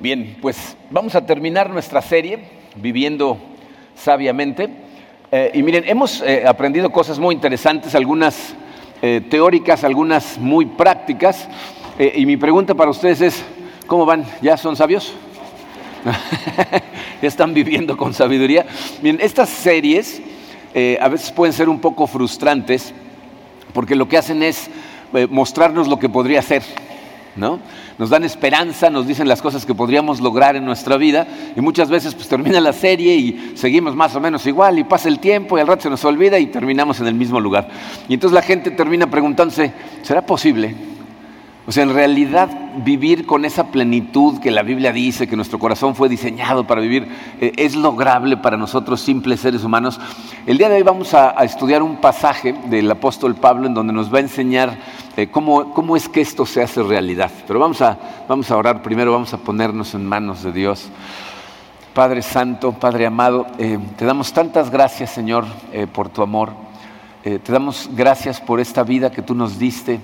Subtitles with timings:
[0.00, 2.38] Bien, pues vamos a terminar nuestra serie,
[2.76, 3.36] Viviendo
[3.96, 4.68] Sabiamente.
[5.32, 8.54] Eh, y miren, hemos eh, aprendido cosas muy interesantes, algunas
[9.02, 11.48] eh, teóricas, algunas muy prácticas.
[11.98, 13.44] y mi pregunta para ustedes es,
[13.88, 14.24] ¿cómo van?
[14.40, 15.14] ¿Ya son sabios?
[17.20, 18.66] ¿Ya están viviendo con sabiduría?
[19.02, 20.22] Miren, estas series
[21.00, 22.94] a veces pueden ser un poco frustrantes
[23.74, 24.70] porque lo que hacen es
[25.28, 26.62] mostrarnos lo que podría ser.
[27.38, 27.60] ¿no?
[27.98, 31.26] Nos dan esperanza, nos dicen las cosas que podríamos lograr en nuestra vida
[31.56, 35.08] y muchas veces pues termina la serie y seguimos más o menos igual y pasa
[35.08, 37.68] el tiempo y al rato se nos olvida y terminamos en el mismo lugar.
[38.08, 40.97] Y entonces la gente termina preguntándose, ¿será posible?
[41.68, 45.94] O sea, en realidad vivir con esa plenitud que la Biblia dice, que nuestro corazón
[45.94, 47.06] fue diseñado para vivir,
[47.42, 50.00] eh, es lograble para nosotros simples seres humanos.
[50.46, 54.10] El día de hoy vamos a, estudiar un pasaje del apóstol Pablo en donde nos
[54.10, 54.78] va a enseñar
[55.14, 57.30] eh, cómo, cómo, es que esto se hace realidad.
[57.46, 60.88] Pero vamos a, vamos a orar primero, vamos a ponernos en manos de Dios.
[61.92, 65.44] Padre Santo, Padre amado, eh, te damos tantas gracias, Señor,
[65.92, 66.48] por tu amor.
[67.22, 70.00] te damos gracias por esta vida que tú nos diste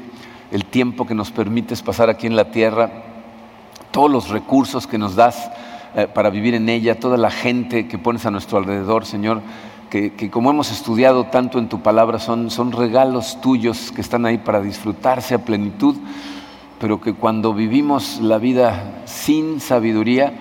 [0.55, 2.89] el tiempo que nos permites pasar aquí en la tierra,
[3.91, 5.51] todos los recursos que nos das
[5.97, 9.43] eh, para vivir en ella, toda la gente que pones a nuestro alrededor, Señor,
[9.91, 14.61] que, como hemos estudiado tanto en tu palabra, son, regalos tuyos que están ahí para
[14.61, 15.97] disfrutarse a plenitud,
[16.79, 20.35] pero que cuando vivimos la vida sin sabiduría,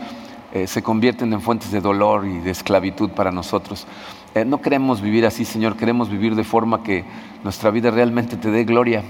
[0.53, 3.87] eh, se convierten en fuentes de dolor y de esclavitud para nosotros.
[4.35, 7.03] Eh, no queremos vivir así, Señor, queremos vivir de forma que
[7.43, 9.03] nuestra vida realmente te dé gloria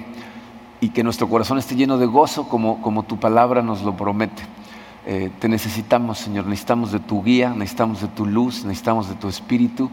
[0.84, 4.44] y que nuestro corazón esté lleno de gozo como, como tu palabra nos lo promete.
[5.06, 9.30] Eh, te necesitamos, Señor, necesitamos de tu guía, necesitamos de tu luz, necesitamos de tu
[9.30, 9.90] espíritu.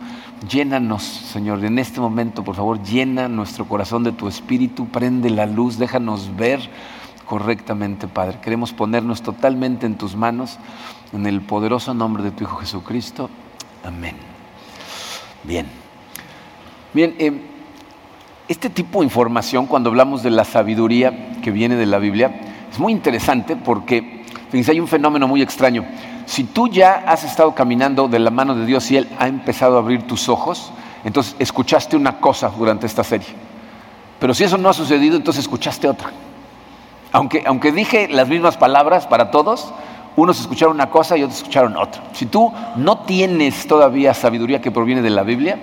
[0.49, 5.47] Llénanos, Señor, en este momento, por favor, llena nuestro corazón de tu espíritu, prende la
[5.47, 6.59] luz, déjanos ver
[7.25, 8.41] correctamente, Padre.
[8.43, 10.59] Queremos ponernos totalmente en tus manos,
[11.13, 13.31] en el poderoso nombre de tu Hijo Jesucristo.
[13.85, 14.17] Amén.
[15.45, 15.67] Bien.
[16.93, 17.50] Bien, eh,
[18.51, 22.81] este tipo de información, cuando hablamos de la sabiduría que viene de la Biblia, es
[22.81, 25.85] muy interesante porque, fíjense, hay un fenómeno muy extraño.
[26.27, 29.77] Si tú ya has estado caminando de la mano de Dios y Él ha empezado
[29.77, 30.73] a abrir tus ojos,
[31.05, 33.29] entonces escuchaste una cosa durante esta serie.
[34.19, 36.11] Pero si eso no ha sucedido, entonces escuchaste otra.
[37.13, 39.73] Aunque, aunque dije las mismas palabras para todos,
[40.17, 42.03] unos escucharon una cosa y otros escucharon otra.
[42.15, 45.61] Si tú no tienes todavía sabiduría que proviene de la Biblia,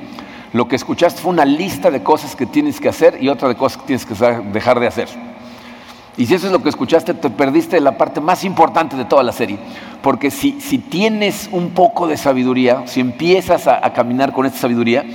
[0.54, 3.56] lo que escuchaste fue una lista de cosas que tienes que hacer y otra de
[3.56, 4.14] cosas que tienes que
[4.54, 5.08] dejar de hacer.
[6.18, 9.22] Y si eso es lo que escuchaste, te perdiste la parte más importante de toda
[9.22, 9.60] la serie.
[10.02, 10.54] Porque si,
[10.90, 15.06] tienes un poco de sabiduría, si empiezas a, caminar con esta sabiduría,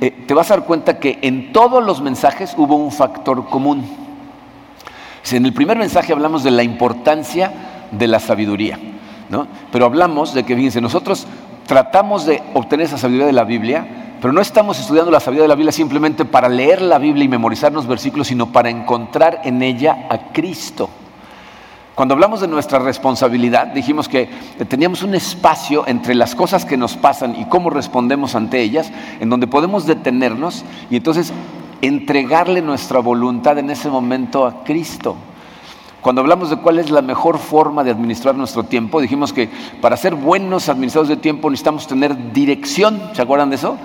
[0.00, 3.84] eh, te vas a dar cuenta que en todos los mensajes hubo un factor común.
[5.30, 7.52] En el primer mensaje hablamos de la importancia
[7.90, 8.78] de la sabiduría,
[9.28, 9.48] ¿no?
[9.72, 11.26] pero hablamos de que, fíjense, nosotros
[11.66, 15.48] tratamos de obtener esa sabiduría de la Biblia pero no estamos estudiando la sabiduría de
[15.48, 20.06] la Biblia simplemente para leer la Biblia y memorizarnos versículos, sino para encontrar en ella
[20.10, 20.88] a Cristo.
[21.94, 24.28] Cuando hablamos de nuestra responsabilidad, dijimos que
[24.68, 29.30] teníamos un espacio entre las cosas que nos pasan y cómo respondemos ante ellas, en
[29.30, 31.32] donde podemos detenernos y entonces
[31.80, 35.16] entregarle nuestra voluntad en ese momento a Cristo.
[36.02, 39.48] Cuando hablamos de cuál es la mejor forma de administrar nuestro tiempo, dijimos que
[39.80, 43.10] para ser buenos administradores de tiempo necesitamos tener dirección.
[43.14, 43.76] ¿Se acuerdan de eso?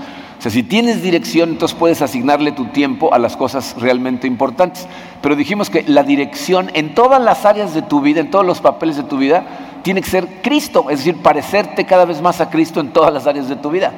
[0.41, 4.87] O sea, si tienes dirección, entonces puedes asignarle tu tiempo a las cosas realmente importantes.
[5.21, 8.59] Pero dijimos que la dirección en todas las áreas de tu vida, en todos los
[8.59, 9.43] papeles de tu vida,
[9.83, 13.27] tiene que ser Cristo, es decir, parecerte cada vez más a Cristo en todas las
[13.27, 13.91] áreas de tu vida.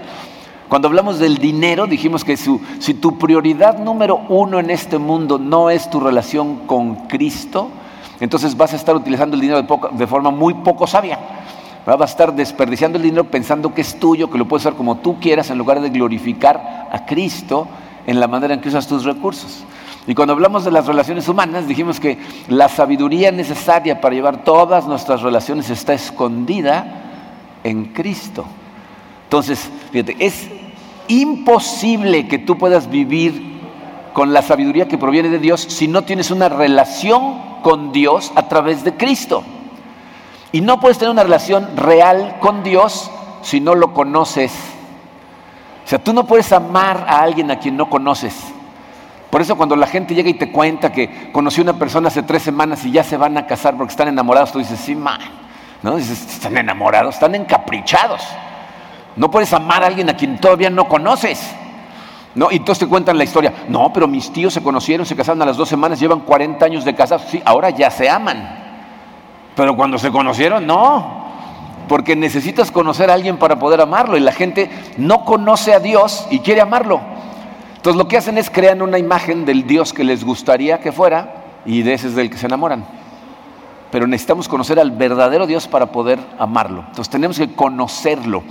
[0.67, 5.69] Cuando hablamos del dinero, dijimos que si tu prioridad número uno en este mundo no
[5.69, 7.69] es tu relación con Cristo,
[8.19, 11.19] entonces vas a estar utilizando el dinero de, forma muy poco sabia.
[11.85, 14.97] Vas a estar desperdiciando el dinero pensando que es tuyo, que lo puedes usar como
[14.97, 17.67] tú quieras, en lugar de glorificar a Cristo
[18.07, 19.63] en la manera en que usas tus recursos.
[20.07, 22.17] Y cuando hablamos de las relaciones humanas, dijimos que
[22.49, 27.01] la sabiduría necesaria para llevar todas nuestras relaciones está escondida
[27.63, 28.45] en Cristo.
[29.25, 30.49] Entonces, fíjate, es
[31.07, 33.53] imposible que tú puedas vivir
[34.13, 38.47] con la sabiduría que proviene de Dios si no tienes una relación con Dios a
[38.47, 39.43] través de Cristo.
[40.53, 43.09] Y no puedes tener una relación real con Dios
[43.41, 44.53] si no lo conoces.
[45.83, 48.35] O sea, tú no puedes amar a alguien a quien no conoces.
[49.31, 52.21] Por eso cuando la gente llega y te cuenta que conoció a una persona hace
[52.21, 55.17] tres semanas y ya se van a casar porque están enamorados, tú dices, sí, ma.
[55.81, 55.95] ¿No?
[55.95, 58.21] Dices, están enamorados, están encaprichados.
[59.15, 61.51] No puedes amar a alguien a quien todavía no conoces.
[62.35, 62.51] ¿No?
[62.51, 63.53] Y entonces te cuentan la historia.
[63.69, 66.85] No, pero mis tíos se conocieron, se casaron a las dos semanas, llevan 40 años
[66.85, 67.25] de casados.
[67.27, 68.72] Sí, ahora ya se aman.
[69.55, 71.23] Pero cuando se conocieron, no.
[71.87, 76.27] porque necesitas conocer a alguien para poder amarlo y la gente no conoce a Dios
[76.31, 77.01] y quiere amarlo.
[77.75, 81.43] Entonces lo que hacen es crean una imagen del Dios que les gustaría que fuera
[81.65, 82.85] y de ese es del que se enamoran.
[83.91, 86.79] Pero necesitamos conocer al verdadero Dios para poder amarlo.
[86.79, 88.43] Entonces tenemos que conocerlo.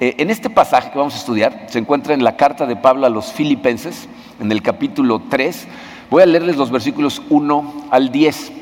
[0.00, 3.06] Eh, en este pasaje que vamos a estudiar se encuentra en la carta de Pablo
[3.06, 4.08] a los filipenses,
[4.40, 5.68] en el capítulo 3.
[6.10, 8.59] Voy a leerles los versículos 1 al 10.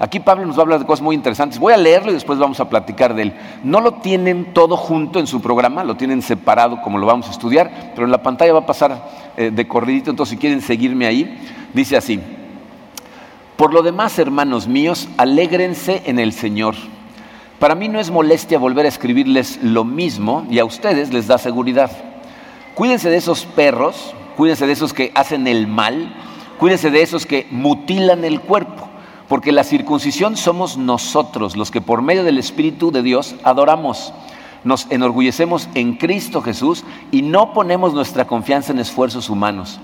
[0.00, 1.58] Aquí Pablo nos va a hablar de cosas muy interesantes.
[1.58, 3.34] Voy a leerlo y después vamos a platicar de él.
[3.62, 7.32] No lo tienen todo junto en su programa, lo tienen separado como lo vamos a
[7.32, 11.04] estudiar, pero en la pantalla va a pasar eh, de corridito, entonces si quieren seguirme
[11.04, 11.38] ahí,
[11.74, 12.18] dice así.
[13.58, 16.76] Por lo demás, hermanos míos, alégrense en el Señor.
[17.58, 21.36] Para mí no es molestia volver a escribirles lo mismo y a ustedes les da
[21.36, 21.90] seguridad.
[22.74, 26.14] Cuídense de esos perros, cuídense de esos que hacen el mal,
[26.58, 28.89] cuídense de esos que mutilan el cuerpo
[29.30, 34.12] porque la circuncisión somos nosotros los que por medio del Espíritu de Dios adoramos.
[34.64, 36.82] Nos enorgullecemos en Cristo Jesús
[37.12, 39.78] y no ponemos nuestra confianza en esfuerzos humanos.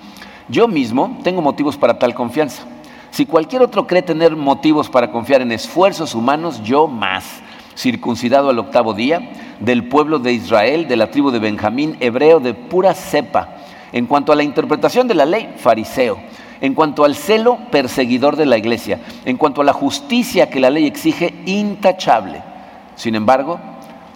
[0.49, 2.65] Yo mismo tengo motivos para tal confianza.
[3.13, 7.25] Si cualquier otro cree tener motivos para confiar en esfuerzos humanos, yo más.
[7.77, 12.53] Circuncidado al octavo día, del pueblo de Israel, de la tribu de Benjamín, hebreo de
[12.53, 13.59] pura cepa.
[13.93, 16.19] En cuanto a la interpretación de la ley, fariseo
[16.61, 19.01] en cuanto al celo, perseguidor de la iglesia.
[19.25, 22.43] En cuanto a la justicia que la ley exige, intachable.
[22.95, 23.59] Sin embargo,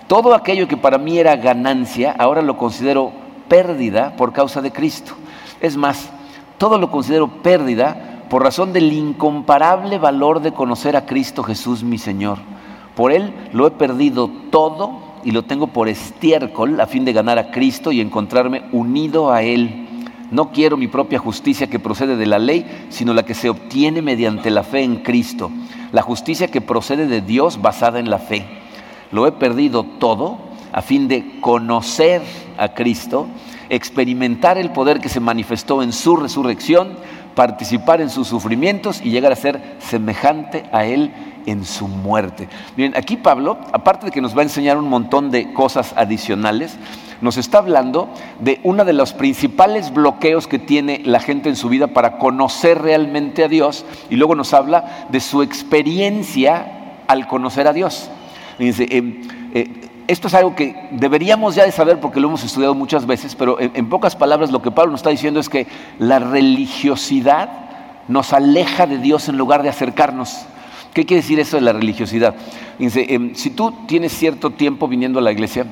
[0.07, 3.13] todo aquello que para mí era ganancia, ahora lo considero
[3.49, 5.15] pérdida por causa de Cristo.
[5.61, 6.11] Es más,
[6.59, 11.99] todo lo considero pérdida por razón del incomparable valor de conocer a Cristo Jesús mi
[11.99, 12.39] Señor.
[12.95, 17.39] Por Él lo he perdido todo y lo tengo por estiércol a fin de ganar
[17.39, 19.80] a Cristo y encontrarme unido a Él
[20.31, 24.03] no quiero mi propia justicia que procede de la ley, sino la que se obtiene
[24.03, 25.51] mediante la fe en Cristo,
[25.93, 28.45] la justicia que procede de Dios basada en la fe.
[29.11, 30.39] Lo he perdido todo
[30.73, 32.23] a fin de conocer
[32.59, 33.27] a Cristo,
[33.69, 36.97] experimentar el poder que se manifestó en su resurrección,
[37.35, 41.13] participar en sus sufrimientos y llegar a ser semejante a Él
[41.47, 42.49] en su muerte.
[42.77, 46.77] Miren, aquí Pablo, aparte de que nos va a enseñar un montón de cosas adicionales,
[47.21, 48.09] nos está hablando
[48.41, 52.81] de uno de los principales bloqueos que tiene la gente en su vida para conocer
[52.81, 58.11] realmente a Dios y luego nos habla de su experiencia al conocer a Dios.
[58.59, 59.23] Em,
[59.55, 59.71] eh,
[60.07, 63.61] esto es algo que deberíamos ya de saber porque lo hemos estudiado muchas veces, pero
[63.61, 65.67] en, en pocas palabras lo que Pablo nos está diciendo es que
[65.99, 67.51] la religiosidad
[68.09, 70.47] nos aleja de Dios en lugar de acercarnos.
[70.95, 72.35] ¿Qué quiere decir eso de la religiosidad?
[72.79, 75.67] Dice, em, si tú tienes cierto tiempo viniendo a la iglesia,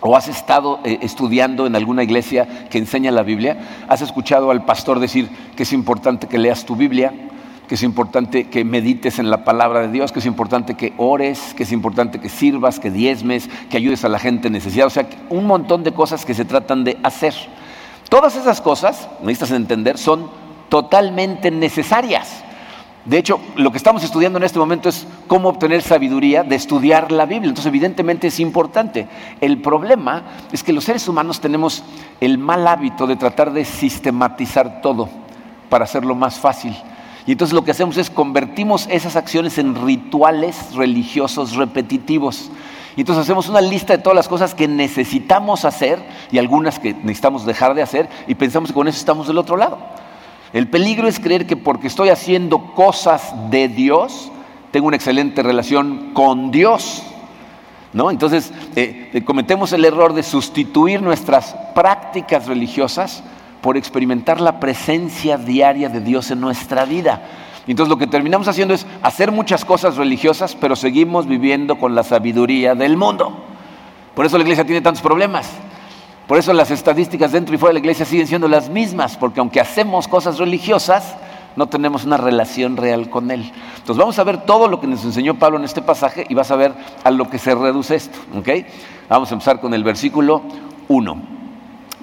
[0.00, 3.58] o has estado eh, estudiando en alguna iglesia que enseña la Biblia,
[3.88, 7.12] has escuchado al pastor decir que es importante que leas tu Biblia,
[7.68, 11.52] que es importante que medites en la palabra de Dios, que es importante que ores,
[11.54, 15.06] que es importante que sirvas, que diezmes, que ayudes a la gente necesitada, o sea,
[15.28, 17.34] un montón de cosas que se tratan de hacer.
[18.08, 20.30] Todas esas cosas, necesitas entender, son
[20.70, 22.44] totalmente necesarias.
[23.08, 27.10] De hecho, lo que estamos estudiando en este momento es cómo obtener sabiduría de estudiar
[27.10, 27.48] la Biblia.
[27.48, 29.08] Entonces, evidentemente es importante.
[29.40, 31.84] El problema es que los seres humanos tenemos
[32.20, 35.08] el mal hábito de tratar de sistematizar todo
[35.70, 36.76] para hacerlo más fácil.
[37.24, 42.50] Y entonces lo que hacemos es convertimos esas acciones en rituales religiosos repetitivos.
[42.94, 45.98] Y entonces hacemos una lista de todas las cosas que necesitamos hacer
[46.30, 49.56] y algunas que necesitamos dejar de hacer y pensamos que con eso estamos del otro
[49.56, 49.78] lado.
[50.52, 54.30] El peligro es creer que porque estoy haciendo cosas de Dios,
[54.70, 57.02] tengo una excelente relación con Dios.
[57.92, 58.10] ¿no?
[58.10, 63.22] Entonces, eh, cometemos el error de sustituir nuestras prácticas religiosas
[63.60, 67.22] por experimentar la presencia diaria de Dios en nuestra vida.
[67.66, 72.02] Entonces lo que terminamos haciendo es hacer muchas cosas religiosas, pero seguimos viviendo con la
[72.02, 73.44] sabiduría del mundo.
[74.14, 75.50] Por eso la iglesia tiene tantos problemas.
[76.28, 79.40] Por eso las estadísticas dentro y fuera de la iglesia siguen siendo las mismas, porque
[79.40, 81.16] aunque hacemos cosas religiosas,
[81.56, 83.50] no tenemos una relación real con Él.
[83.78, 86.50] Entonces vamos a ver todo lo que nos enseñó Pablo en este pasaje y vas
[86.50, 88.18] a ver a lo que se reduce esto.
[89.08, 90.42] Vamos a empezar con el versículo
[90.88, 91.16] 1.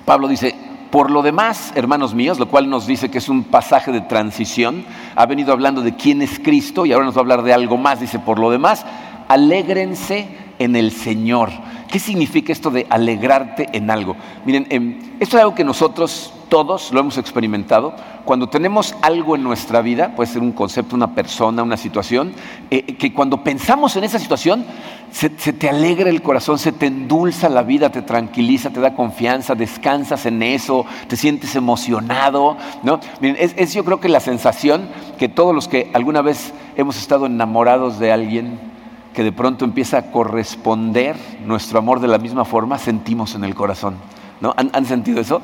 [0.06, 0.56] Pablo dice,
[0.90, 4.86] por lo demás, hermanos míos, lo cual nos dice que es un pasaje de transición,
[5.16, 7.78] ha venido hablando de quién es Cristo y ahora nos va a hablar de algo
[7.78, 8.00] más.
[8.00, 8.88] Dice, por lo demás,
[9.28, 10.28] alégrense
[10.58, 11.52] en el Señor.
[11.96, 14.18] ¿Qué significa esto de alegrarte en algo?
[14.44, 17.96] Miren, em, esto es algo que nosotros todos lo hemos experimentado.
[18.26, 22.34] Cuando tenemos algo en nuestra vida, puede ser un concepto, una persona, una situación,
[22.70, 24.66] eh, que cuando pensamos en esa situación,
[25.10, 29.56] se, te alegra el corazón, se te endulza la vida, te tranquiliza, te da confianza,
[29.56, 32.58] descansas en eso, te sientes emocionado.
[32.84, 33.00] ¿no?
[33.22, 37.26] Miren, es yo creo que la sensación que todos los que alguna vez hemos estado
[37.26, 38.75] enamorados de alguien,
[39.16, 43.56] que de pronto empieza a corresponder nuestro amor de la misma forma, sentimos en el
[43.56, 43.96] corazón.
[44.42, 44.54] ¿no?
[44.58, 45.42] ¿Han, sentido eso?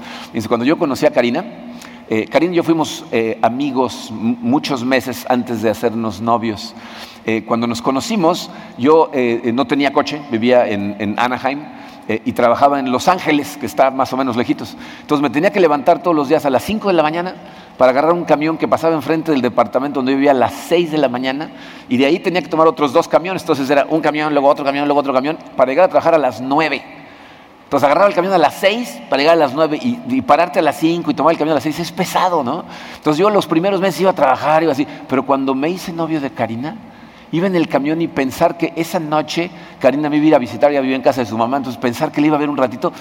[0.47, 1.45] Cuando yo conocí a Karina,
[2.09, 6.75] eh, Karina y yo fuimos eh, amigos muchos meses antes de hacernos novios.
[7.25, 9.09] Eh, cuando nos conocimos, yo
[9.53, 11.59] no tenía coche, vivía en Anaheim
[12.07, 14.75] eh, y trabajaba en Los Ángeles, que está más o menos lejitos.
[15.01, 17.35] Entonces me tenía que levantar todos los días a las 5 de la mañana
[17.81, 20.99] para agarrar un camión que pasaba enfrente del departamento donde vivía a las 6 de
[20.99, 21.49] la mañana
[21.89, 23.41] y de ahí tenía que tomar otros dos camiones.
[23.41, 26.19] Entonces era un camión, luego otro camión, luego otro camión, para llegar a trabajar a
[26.19, 26.79] las 9.
[27.63, 30.59] Entonces agarrar el camión a las 6 para llegar a las 9 y, y, pararte
[30.59, 32.65] a las 5 y tomar el camión a las 6 es pesado, ¿no?
[32.97, 36.21] Entonces yo los primeros meses iba a trabajar, iba así, pero cuando me hice novio
[36.21, 36.75] de Karina,
[37.31, 40.37] iba en el camión y pensar que esa noche Karina me iba a ir a
[40.37, 42.49] visitar, ya vivía en casa de su mamá, entonces pensar que le iba a ver
[42.51, 42.93] un ratito,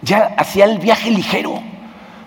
[0.00, 1.60] ya hacía el viaje ligero.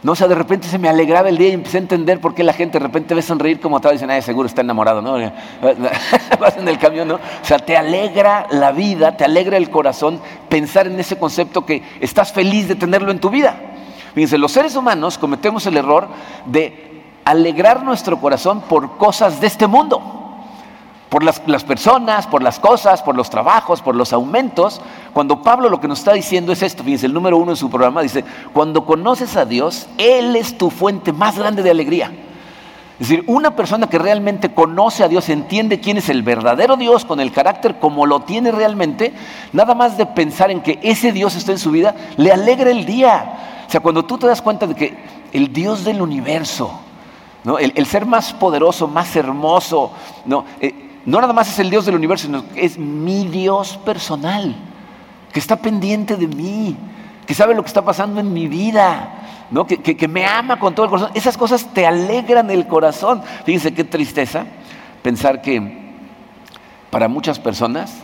[0.01, 2.33] No, o sea, de repente se me alegraba el día y empecé a entender por
[2.33, 5.01] qué la gente de repente ve sonreír como estaba y dicen, ay, seguro está enamorado,
[5.01, 5.13] ¿no?
[6.39, 7.15] Vas en el camión, ¿no?
[7.15, 11.83] O sea, te alegra la vida, te alegra el corazón pensar en ese concepto que
[11.99, 13.57] estás feliz de tenerlo en tu vida.
[14.13, 16.07] Fíjense, los seres humanos cometemos el error
[16.45, 20.18] de alegrar nuestro corazón por cosas de este mundo
[21.09, 24.79] por las, personas, por las cosas, por los trabajos, por los aumentos.
[25.11, 27.69] Cuando Pablo lo que nos está diciendo es esto, fíjense, el número uno en su
[27.69, 28.23] programa dice,
[28.53, 32.11] cuando conoces a Dios, Él es tu fuente más grande de alegría.
[32.99, 37.05] Es decir, una persona que realmente conoce a Dios, entiende quién es el verdadero Dios
[37.05, 39.13] con el carácter como lo tiene realmente,
[39.51, 42.85] nada más de pensar en que ese Dios está en su vida, le alegra el
[42.85, 43.63] día.
[43.67, 44.97] O sea, cuando tú te das cuenta de que
[45.31, 46.81] el Dios del universo,
[47.45, 47.57] ¿no?
[47.57, 49.91] el, ser más poderoso, más hermoso,
[50.25, 50.43] ¿no?
[50.59, 54.55] Eh, no nada más es el Dios del universo, sino que es mi Dios personal,
[55.31, 56.75] que está pendiente de mí,
[57.25, 59.65] que sabe lo que está pasando en mi vida, ¿no?
[59.65, 61.11] que, me ama con todo el corazón.
[61.13, 63.21] Esas cosas te alegran el corazón.
[63.45, 64.45] Fíjense qué tristeza
[65.01, 65.89] pensar que
[66.89, 68.03] para muchas personas,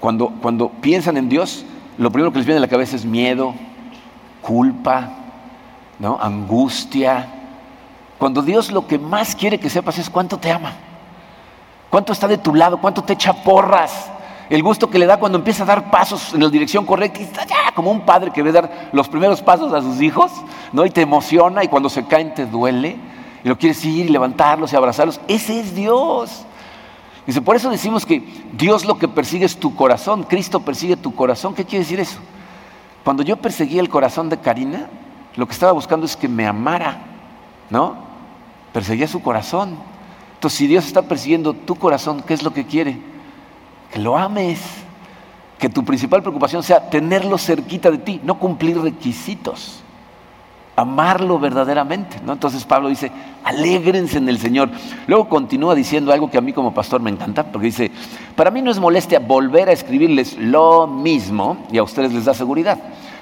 [0.00, 1.64] cuando, piensan en Dios,
[1.98, 3.54] lo primero que les viene a la cabeza es miedo,
[4.42, 5.10] culpa,
[5.98, 6.18] ¿no?
[6.20, 7.28] angustia.
[8.18, 10.72] Cuando Dios lo que más quiere que sepas es cuánto te ama.
[11.90, 12.78] ¿Cuánto está de tu lado?
[12.78, 14.10] ¿Cuánto te echa porras?
[14.48, 17.24] El gusto que le da cuando empieza a dar pasos en la dirección correcta y
[17.24, 20.30] está ya como un padre que ve dar los primeros pasos a sus hijos,
[20.72, 20.86] ¿no?
[20.86, 22.96] Y te emociona y cuando se caen te duele
[23.42, 25.20] y lo quieres ir y levantarlos y abrazarlos.
[25.26, 26.44] Ese es Dios.
[27.26, 31.12] Dice, por eso decimos que Dios lo que persigue es tu corazón, Cristo persigue tu
[31.12, 31.54] corazón.
[31.54, 32.18] ¿Qué quiere decir eso?
[33.02, 34.88] Cuando yo perseguía el corazón de Karina,
[35.34, 36.98] lo que estaba buscando es que me amara,
[37.68, 37.96] ¿no?
[38.72, 39.76] Perseguía su corazón.
[40.46, 42.96] Entonces, si Dios está persiguiendo tu corazón, ¿qué es lo que quiere?
[43.92, 44.60] Que lo ames.
[45.58, 49.80] Que tu principal preocupación sea tenerlo cerquita de ti, no cumplir requisitos.
[50.76, 52.20] Amarlo verdaderamente.
[52.24, 52.34] ¿no?
[52.34, 53.10] Entonces Pablo dice,
[53.42, 54.70] alégrense en el Señor.
[55.08, 57.90] Luego continúa diciendo algo que a mí como pastor me encanta, porque dice,
[58.36, 62.34] para mí no es molestia volver a escribirles lo mismo y a ustedes les da
[62.34, 62.78] seguridad.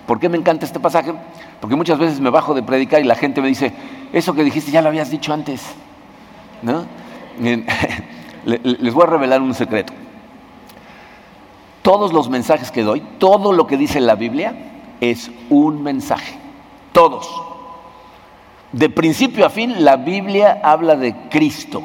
[0.07, 1.14] ¿Por qué me encanta este pasaje?
[1.59, 3.73] Porque muchas veces me bajo de predicar y la gente me dice,
[4.12, 5.62] eso que dijiste ya lo habías dicho antes.
[6.61, 6.85] ¿No?
[8.45, 9.93] les voy a revelar un secreto.
[11.83, 14.55] Todos los mensajes que doy, todo lo que dice la Biblia
[15.00, 16.38] es un mensaje.
[16.93, 17.29] Todos.
[18.73, 21.83] De principio a fin, la Biblia habla de Cristo.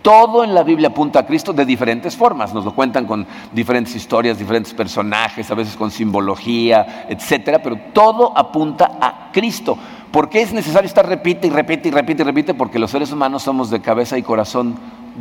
[0.00, 2.54] Todo en la Biblia apunta a Cristo de diferentes formas.
[2.54, 8.32] Nos lo cuentan con diferentes historias, diferentes personajes, a veces con simbología, etcétera, pero todo
[8.38, 9.76] apunta a Cristo.
[10.10, 12.54] ¿Por qué es necesario estar repite y repite y repite y repite?
[12.54, 14.76] Porque los seres humanos somos de cabeza y corazón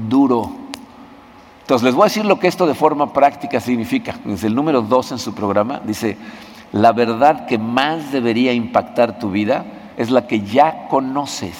[0.09, 0.51] duro.
[1.61, 4.15] Entonces les voy a decir lo que esto de forma práctica significa.
[4.23, 6.17] Desde el número dos en su programa dice,
[6.71, 9.65] la verdad que más debería impactar tu vida
[9.97, 11.55] es la que ya conoces.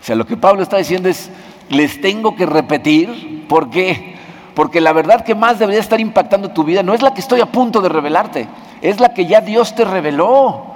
[0.00, 1.30] O sea, lo que Pablo está diciendo es,
[1.68, 4.14] les tengo que repetir, ¿por qué?
[4.54, 7.40] Porque la verdad que más debería estar impactando tu vida no es la que estoy
[7.40, 8.46] a punto de revelarte,
[8.82, 10.75] es la que ya Dios te reveló.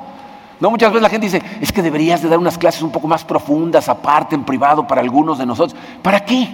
[0.61, 3.09] No, muchas veces la gente dice, es que deberías de dar unas clases un poco
[3.09, 5.79] más profundas, aparte, en privado, para algunos de nosotros.
[6.03, 6.49] ¿Para qué?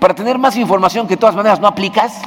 [0.00, 2.20] ¿Para tener más información que de todas maneras no aplicas?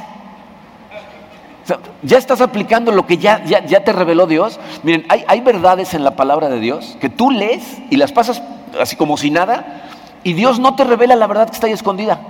[2.02, 4.58] ya estás aplicando lo que ya, ya, te reveló Dios.
[4.82, 8.42] Miren, hay, hay verdades en la palabra de Dios que tú lees y las pasas
[8.80, 9.82] así como si nada,
[10.24, 12.20] y Dios no te revela la verdad que está ahí escondida.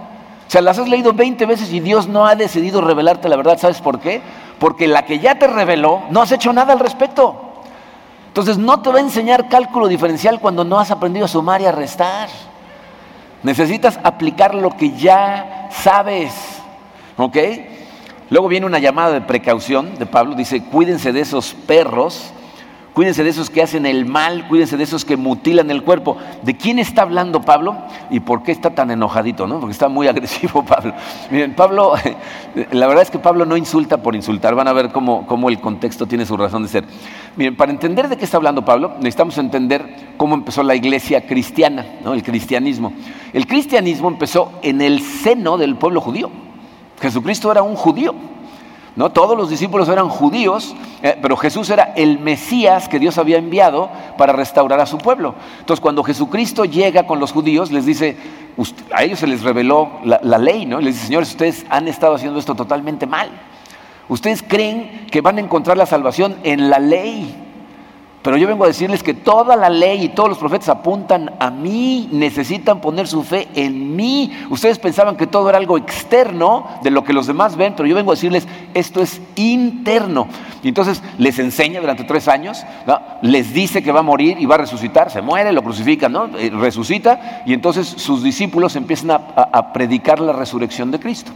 [0.47, 3.59] O sea, las has leído 20 veces y Dios no ha decidido revelarte la verdad.
[3.59, 4.23] ¿Sabes por qué?
[4.59, 7.48] Porque la que ya te reveló, no has hecho nada al respecto.
[8.29, 11.67] Entonces no te va a enseñar cálculo diferencial cuando no has aprendido a sumar y
[11.67, 12.29] a restar.
[13.43, 16.33] Necesitas aplicar lo que ya sabes.
[17.17, 17.37] ¿Ok?
[18.31, 20.35] Luego viene una llamada de precaución de Pablo.
[20.35, 22.33] Dice, cuídense de esos perros
[22.99, 26.17] cuídense de esos que hacen el mal, cuídense de esos que mutilan el cuerpo.
[26.43, 27.77] ¿De quién está hablando Pablo
[28.11, 29.47] y por qué está tan enojadito?
[29.47, 29.61] ¿no?
[29.61, 30.95] Porque está muy agresivo Pablo.
[31.31, 31.93] Miren, Pablo,
[32.73, 35.61] la verdad es que Pablo no insulta por insultar, van a ver cómo, cómo el
[35.61, 36.85] contexto tiene su razón de ser.
[37.37, 41.87] Miren, para entender de qué está hablando Pablo, necesitamos entender cómo empezó la iglesia cristiana,
[42.03, 42.15] ¿no?
[42.15, 42.93] el cristianismo.
[43.33, 46.33] El cristianismo empezó en el seno del pueblo judío.
[47.01, 48.17] Jesucristo era un judío.
[48.99, 49.13] ¿No?
[49.13, 50.75] Todos los discípulos eran judíos,
[51.05, 53.89] eh, pero Jesús era el Mesías que Dios había enviado
[54.19, 55.37] para restaurar a su pueblo.
[55.61, 58.17] Entonces, cuando Jesucristo llega con los judíos, les dice,
[58.93, 60.81] a ellos se les reveló la, ley, ¿no?
[60.81, 63.31] Les dice, señores, ustedes han estado haciendo esto totalmente mal.
[64.09, 67.48] Ustedes creen que van a encontrar la salvación en la ley.
[68.29, 71.51] Pero yo vengo a decirles que toda la ley y todos los profetas apuntan a
[71.51, 74.31] mí, necesitan poner su fe en mí.
[74.51, 77.95] Ustedes pensaban que todo era algo externo de lo que los demás ven, pero yo
[77.95, 80.29] vengo a decirles, esto es interno.
[80.63, 82.67] Y entonces les enseña durante tres años,
[83.23, 86.27] les dice que va a morir y va a resucitar, se muere, lo crucifican, ¿no?
[86.37, 91.33] Eh, resucita, y entonces sus discípulos empiezan a predicar la resurrección de Cristo.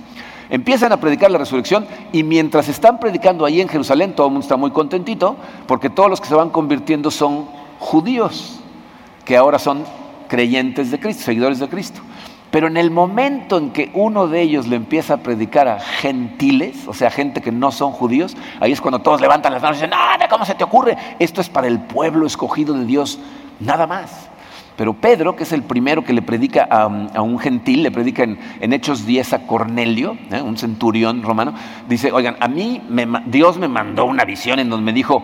[0.52, 4.44] Empiezan a predicar la resurrección y mientras están predicando ahí en Jerusalén, todo el mundo
[4.44, 5.34] está muy contentito
[5.66, 7.46] porque todos los que se van convirtiendo son
[7.78, 8.60] judíos,
[9.24, 9.84] que ahora son
[10.28, 12.02] creyentes de Cristo, seguidores de Cristo.
[12.50, 16.86] Pero en el momento en que uno de ellos le empieza a predicar a gentiles,
[16.86, 19.80] o sea, gente que no son judíos, ahí es cuando todos levantan las manos y
[19.80, 20.98] dicen, nada, ¿cómo se te ocurre?
[21.18, 23.18] Esto es para el pueblo escogido de Dios,
[23.58, 24.28] nada más.
[24.82, 28.72] Pero Pedro, que es el primero que le predica a, un gentil, le predica en,
[28.72, 30.42] Hechos 10 a Cornelio, ¿eh?
[30.42, 31.54] un centurión romano,
[31.88, 32.82] dice, oigan, a mí
[33.26, 35.22] Dios me mandó una visión en donde me dijo,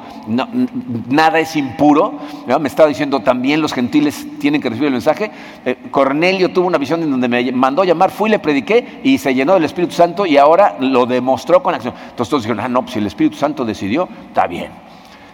[1.08, 2.20] nada es impuro,
[2.60, 5.32] me estaba diciendo, también los gentiles tienen que recibir el mensaje.
[5.64, 9.34] Eh, Cornelio tuvo una visión en donde me mandó llamar, fui, le prediqué y se
[9.34, 11.94] llenó del Espíritu Santo y ahora lo demostró con acción.
[12.10, 14.70] Entonces todos dijeron, ah, no, pues si el Espíritu Santo decidió, está bien.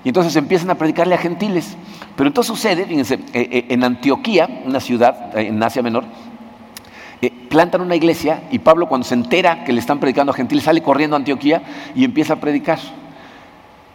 [0.05, 1.77] Y entonces empiezan a predicarle a gentiles.
[2.15, 6.05] Pero entonces sucede, fíjense, eh, eh, en Antioquía, una ciudad eh, en Asia Menor,
[7.49, 10.83] plantan una iglesia y Pablo cuando se entera que le están predicando a gentiles sale
[10.83, 11.63] corriendo a Antioquía
[11.95, 12.79] y empieza a predicar.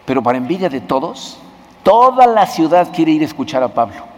[0.04, 1.38] Pero para envidia de todos,
[1.84, 4.09] toda la ciudad quiere ir a escuchar a Pablo.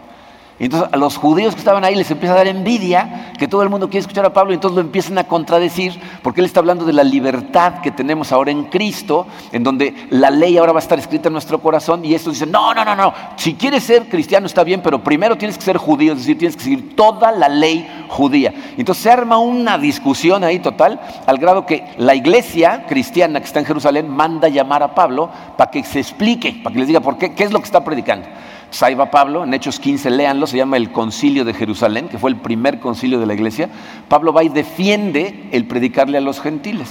[0.59, 3.69] Entonces a los judíos que estaban ahí les empieza a dar envidia que todo el
[3.69, 6.85] mundo quiere escuchar a Pablo y entonces lo empiezan a contradecir porque él está hablando
[6.85, 10.81] de la libertad que tenemos ahora en Cristo, en donde la ley ahora va a
[10.81, 14.07] estar escrita en nuestro corazón y estos dicen, no, no, no, no, si quieres ser
[14.07, 17.31] cristiano está bien, pero primero tienes que ser judío, es decir, tienes que seguir toda
[17.31, 18.53] la ley judía.
[18.77, 23.59] Entonces se arma una discusión ahí total al grado que la iglesia cristiana que está
[23.59, 27.17] en Jerusalén manda llamar a Pablo para que se explique, para que les diga por
[27.17, 28.27] qué, qué es lo que está predicando.
[28.73, 32.37] Saiba Pablo, en Hechos 15, léanlo, se llama el Concilio de Jerusalén, que fue el
[32.37, 33.69] primer concilio de la iglesia.
[34.07, 36.89] Pablo va y defiende el predicarle a los gentiles.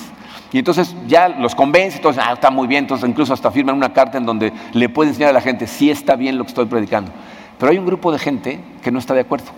[0.52, 3.92] Y entonces ya los convence, entonces, ah, está muy bien, entonces incluso hasta firman una
[3.92, 6.66] carta en donde le puede enseñar a la gente, si está bien lo que estoy
[6.66, 7.10] predicando.
[7.58, 9.50] Pero hay un grupo de gente que no está de acuerdo.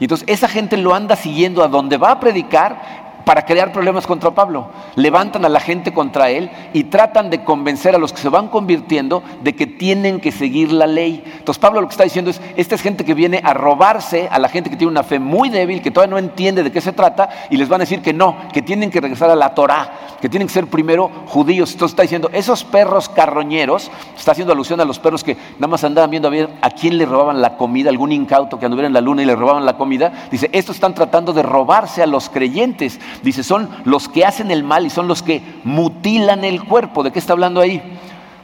[0.00, 4.06] Y entonces esa gente lo anda siguiendo a donde va a predicar para crear problemas
[4.06, 4.68] contra Pablo.
[4.96, 8.48] Levantan a la gente contra él y tratan de convencer a los que se van
[8.48, 11.22] convirtiendo de que tienen que seguir la ley.
[11.38, 14.38] Entonces Pablo lo que está diciendo es, esta es gente que viene a robarse a
[14.38, 16.92] la gente que tiene una fe muy débil, que todavía no entiende de qué se
[16.92, 19.92] trata, y les van a decir que no, que tienen que regresar a la Torah,
[20.20, 21.72] que tienen que ser primero judíos.
[21.72, 25.84] Entonces está diciendo, esos perros carroñeros, está haciendo alusión a los perros que nada más
[25.84, 28.94] andaban viendo a ver a quién le robaban la comida, algún incauto que anduviera en
[28.94, 30.12] la luna y le robaban la comida.
[30.30, 33.00] Dice, estos están tratando de robarse a los creyentes.
[33.22, 37.02] Dice, son los que hacen el mal y son los que mutilan el cuerpo.
[37.02, 37.82] ¿De qué está hablando ahí?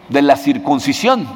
[0.09, 1.27] De la circuncisión.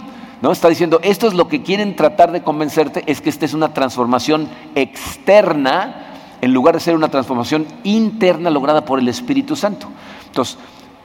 [0.42, 0.52] ¿No?
[0.52, 3.72] Está diciendo, esto es lo que quieren tratar de convencerte, es que esta es una
[3.72, 6.04] transformación externa
[6.42, 9.88] en lugar de ser una transformación interna lograda por el Espíritu Santo.
[10.26, 10.58] Entonces,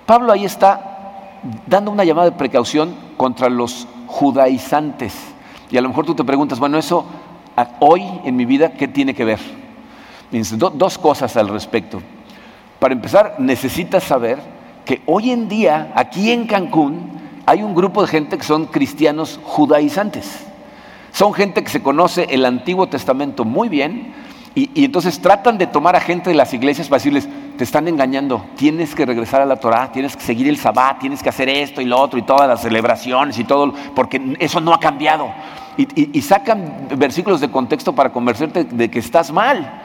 [0.06, 1.38] Pablo ahí está
[1.68, 5.16] dando una llamada de precaución contra los judaizantes.
[5.72, 7.06] Y a lo mejor tú te preguntas, bueno, eso
[7.80, 9.40] hoy en mi vida, ¿qué tiene que ver?
[10.76, 12.02] dos cosas al respecto.
[12.80, 14.40] Para empezar, necesitas saber
[14.86, 17.12] que hoy en día, aquí en Cancún,
[17.46, 20.46] hay un grupo de gente que son cristianos judaizantes.
[21.12, 24.14] Son gente que se conoce el Antiguo Testamento muy bien
[24.56, 28.46] y, entonces tratan de tomar a gente de las iglesias para decirles, te están engañando,
[28.56, 31.82] tienes que regresar a la Torah, tienes que seguir el Sabbat, tienes que hacer esto
[31.82, 35.32] y lo otro y todas las celebraciones y todo, porque eso no ha cambiado.
[35.78, 39.82] Y, sacan versículos de contexto para convencerte de que estás mal.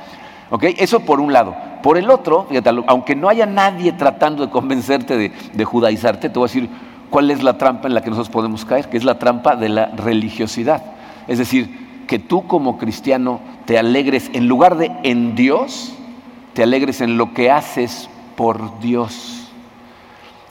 [0.60, 1.54] Eso por un lado.
[1.84, 6.46] Por el otro, fíjate, aunque no haya nadie tratando de convencerte de, judaizarte, te voy
[6.46, 6.70] a decir
[7.10, 9.68] cuál es la trampa en la que nosotros podemos caer, que es la trampa de
[9.68, 10.82] la religiosidad.
[11.28, 15.92] Es decir, que tú como cristiano te alegres, en lugar de en Dios,
[16.54, 19.43] te alegres en lo que haces por Dios.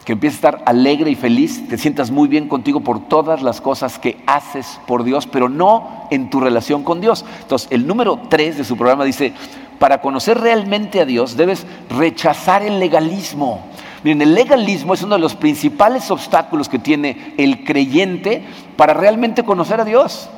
[0.06, 3.62] Que empieces a estar alegre y feliz, te sientas muy bien contigo por todas las
[3.62, 7.24] cosas que haces por Dios, pero no en tu relación con Dios.
[7.42, 9.34] Entonces, el número 3 de su programa dice,
[9.80, 13.62] para conocer realmente a Dios debes rechazar el legalismo.
[14.04, 18.44] Miren, el legalismo es uno de los principales obstáculos que tiene el creyente
[18.76, 20.30] para realmente conocer a Dios.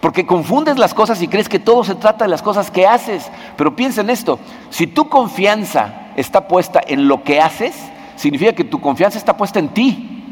[0.00, 3.28] Porque confundes las cosas y crees que todo se trata de las cosas que haces.
[3.56, 4.38] Pero piensa en esto,
[4.70, 7.74] si tu confianza está puesta en lo que haces,
[8.16, 10.22] significa que tu confianza está puesta en ti,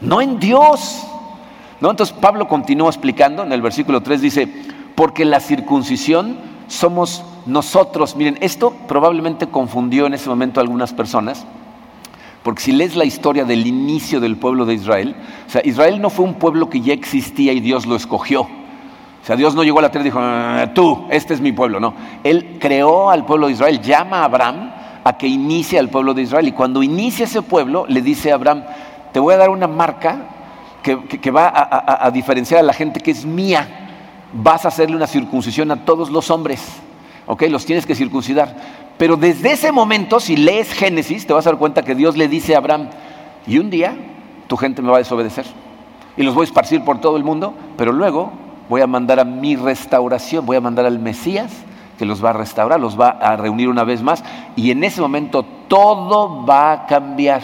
[0.00, 1.06] no en Dios.
[1.80, 1.90] ¿No?
[1.90, 4.48] Entonces Pablo continúa explicando en el versículo 3, dice,
[4.94, 8.14] porque la circuncisión somos nosotros.
[8.14, 11.44] Miren, esto probablemente confundió en ese momento a algunas personas,
[12.42, 16.10] porque si lees la historia del inicio del pueblo de Israel, o sea, Israel no
[16.10, 18.42] fue un pueblo que ya existía y Dios lo escogió.
[18.42, 21.52] O sea, Dios no llegó a la tierra y dijo, ah, tú, este es mi
[21.52, 21.78] pueblo.
[21.78, 24.70] No, Él creó al pueblo de Israel, llama a Abraham
[25.04, 26.48] a que inicie al pueblo de Israel.
[26.48, 28.64] Y cuando inicia ese pueblo, le dice a Abraham,
[29.12, 30.26] te voy a dar una marca
[30.82, 33.68] que, va a, a diferenciar a la gente que es mía.
[34.32, 36.62] Vas a hacerle una circuncisión a todos los hombres.
[37.26, 37.42] ¿Ok?
[37.48, 38.56] Los tienes que circuncidar.
[38.98, 42.28] Pero desde ese momento, si lees Génesis, te vas a dar cuenta que Dios le
[42.28, 42.88] dice a Abraham,
[43.46, 43.96] y un día
[44.46, 45.46] tu gente me va a desobedecer.
[46.16, 48.32] Y los voy a esparcir por todo el mundo, pero luego
[48.68, 51.50] voy a mandar a mi restauración, voy a mandar al Mesías
[52.02, 54.24] que los va a restaurar, los va a reunir una vez más
[54.56, 57.42] y en ese momento todo va a cambiar.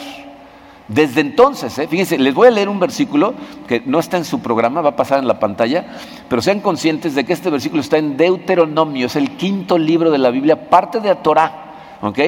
[0.88, 1.86] Desde entonces, ¿eh?
[1.86, 3.34] fíjense, les voy a leer un versículo
[3.68, 5.86] que no está en su programa, va a pasar en la pantalla,
[6.28, 10.18] pero sean conscientes de que este versículo está en Deuteronomio, es el quinto libro de
[10.18, 12.18] la Biblia, parte de la Torah, ¿ok?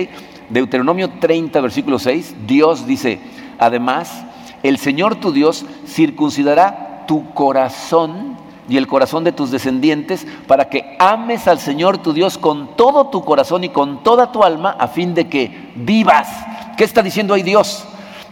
[0.51, 3.19] Deuteronomio 30, versículo 6, Dios dice,
[3.59, 4.25] además,
[4.63, 8.37] el Señor tu Dios circuncidará tu corazón
[8.71, 13.09] y el corazón de tus descendientes, para que ames al Señor tu Dios con todo
[13.09, 16.29] tu corazón y con toda tu alma, a fin de que vivas.
[16.77, 17.85] ¿Qué está diciendo ahí Dios?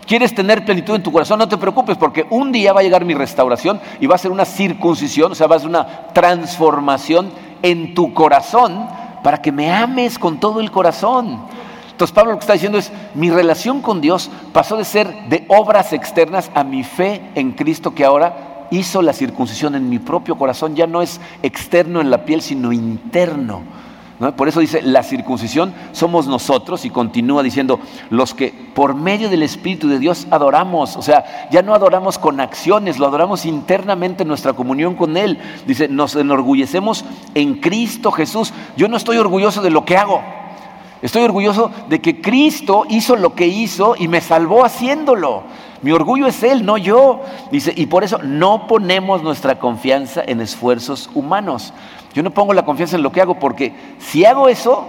[0.06, 1.40] ¿Quieres tener plenitud en tu corazón?
[1.40, 4.30] No te preocupes, porque un día va a llegar mi restauración y va a ser
[4.30, 8.86] una circuncisión, o sea, va a ser una transformación en tu corazón
[9.24, 11.40] para que me ames con todo el corazón.
[11.90, 15.44] Entonces Pablo lo que está diciendo es, mi relación con Dios pasó de ser de
[15.48, 20.36] obras externas a mi fe en Cristo que ahora hizo la circuncisión en mi propio
[20.36, 23.62] corazón, ya no es externo en la piel, sino interno.
[24.36, 27.78] Por eso dice, la circuncisión somos nosotros y continúa diciendo,
[28.10, 32.40] los que por medio del Espíritu de Dios adoramos, o sea, ya no adoramos con
[32.40, 35.38] acciones, lo adoramos internamente en nuestra comunión con Él.
[35.68, 37.04] Dice, nos enorgullecemos
[37.34, 38.52] en Cristo Jesús.
[38.76, 40.20] Yo no estoy orgulloso de lo que hago,
[41.00, 45.44] estoy orgulloso de que Cristo hizo lo que hizo y me salvó haciéndolo.
[45.82, 47.20] Mi orgullo es Él, no yo.
[47.50, 51.72] Dice, y por eso no ponemos nuestra confianza en esfuerzos humanos.
[52.14, 54.86] Yo no pongo la confianza en lo que hago porque si hago eso,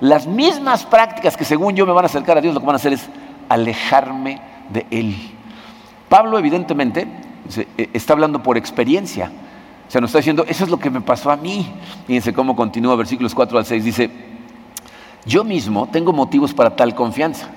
[0.00, 2.76] las mismas prácticas que según yo me van a acercar a Dios, lo que van
[2.76, 3.08] a hacer es
[3.48, 5.16] alejarme de Él.
[6.08, 7.06] Pablo evidentemente
[7.76, 9.30] eh, está hablando por experiencia.
[9.86, 11.66] O sea, nos está diciendo, eso es lo que me pasó a mí.
[12.06, 13.84] Fíjense cómo continúa versículos 4 al 6.
[13.84, 14.10] Dice,
[15.26, 17.48] yo mismo tengo motivos para tal confianza.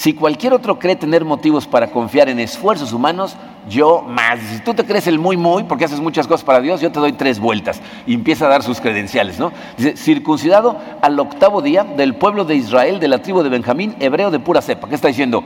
[0.00, 3.36] Si cualquier otro cree tener motivos para confiar en esfuerzos humanos,
[3.68, 4.40] yo más.
[4.40, 6.98] Si tú te crees el muy, muy, porque haces muchas cosas para Dios, yo te
[6.98, 7.82] doy tres vueltas.
[8.06, 9.52] Y empieza a dar sus credenciales, ¿no?
[9.76, 14.30] Dice, circuncidado al octavo día del pueblo de Israel, de la tribu de Benjamín, hebreo
[14.30, 14.88] de pura cepa.
[14.88, 15.44] ¿Qué está diciendo?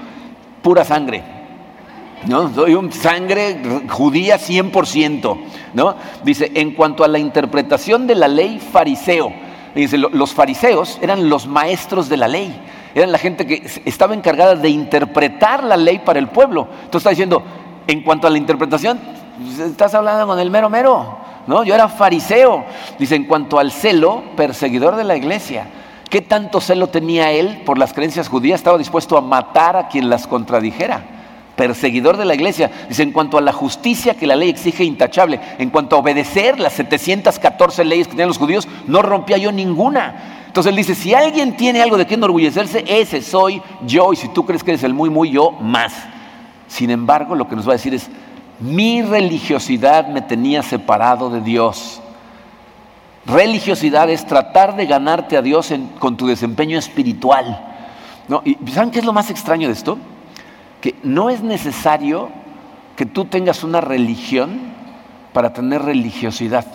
[0.63, 1.25] Pura sangre.
[2.29, 2.55] ¿No?
[2.55, 5.37] Soy un sangre judía 100%,
[5.73, 5.97] ¿no?
[6.23, 9.33] Dice, en cuanto a la interpretación de la ley fariseo,
[9.75, 12.55] dice, los fariseos eran los maestros de la ley
[12.95, 16.69] eran la gente que estaba encargada de interpretar la ley para el pueblo.
[16.71, 17.43] Entonces está diciendo,
[17.87, 19.01] en cuanto a la interpretación,
[19.43, 21.65] pues, estás hablando con el mero mero, ¿no?
[21.65, 22.65] Yo era fariseo.
[22.99, 25.67] Dice, en cuanto al celo, perseguidor de la iglesia.
[26.09, 28.61] ¿Qué tanto celo tenía él por las creencias judías?
[28.61, 31.14] Estaba dispuesto a matar a quien las contradijera.
[31.57, 32.71] Perseguidor de la iglesia.
[32.89, 36.59] Dice, en cuanto a la justicia que la ley exige intachable, en cuanto a obedecer
[36.59, 40.45] las 714 leyes que tenían los judíos, no rompía yo ninguna.
[40.47, 44.13] Entonces él dice, si alguien tiene algo de qué enorgullecerse, ese soy yo.
[44.13, 45.93] Y si tú crees que eres el muy, muy yo, más.
[46.69, 48.09] Sin embargo, lo que nos va a decir es,
[48.61, 52.01] mi religiosidad me tenía separado de Dios.
[53.27, 57.71] Religiosidad es tratar de ganarte a Dios con tu desempeño espiritual.
[58.29, 58.43] ¿No?
[58.45, 59.99] ¿Y saben qué es lo más extraño de esto?
[60.85, 62.29] Que no es necesario
[62.95, 64.61] que tú tengas una religión
[65.33, 66.67] para tener religiosidad.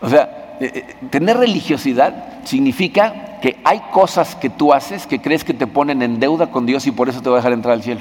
[0.00, 5.44] O sea, eh, eh, tener religiosidad significa que hay cosas que tú haces que crees
[5.44, 7.74] que te ponen en deuda con Dios y por eso te va a dejar entrar
[7.74, 8.00] al cielo.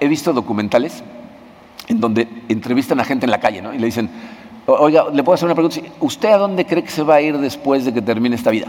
[0.00, 1.04] He visto documentales
[1.86, 4.10] en donde entrevistan a gente en la calle y le dicen,
[4.66, 7.38] oiga, le puedo hacer una pregunta, ¿usted a dónde cree que se va a ir
[7.38, 8.66] después de que termine esta vida?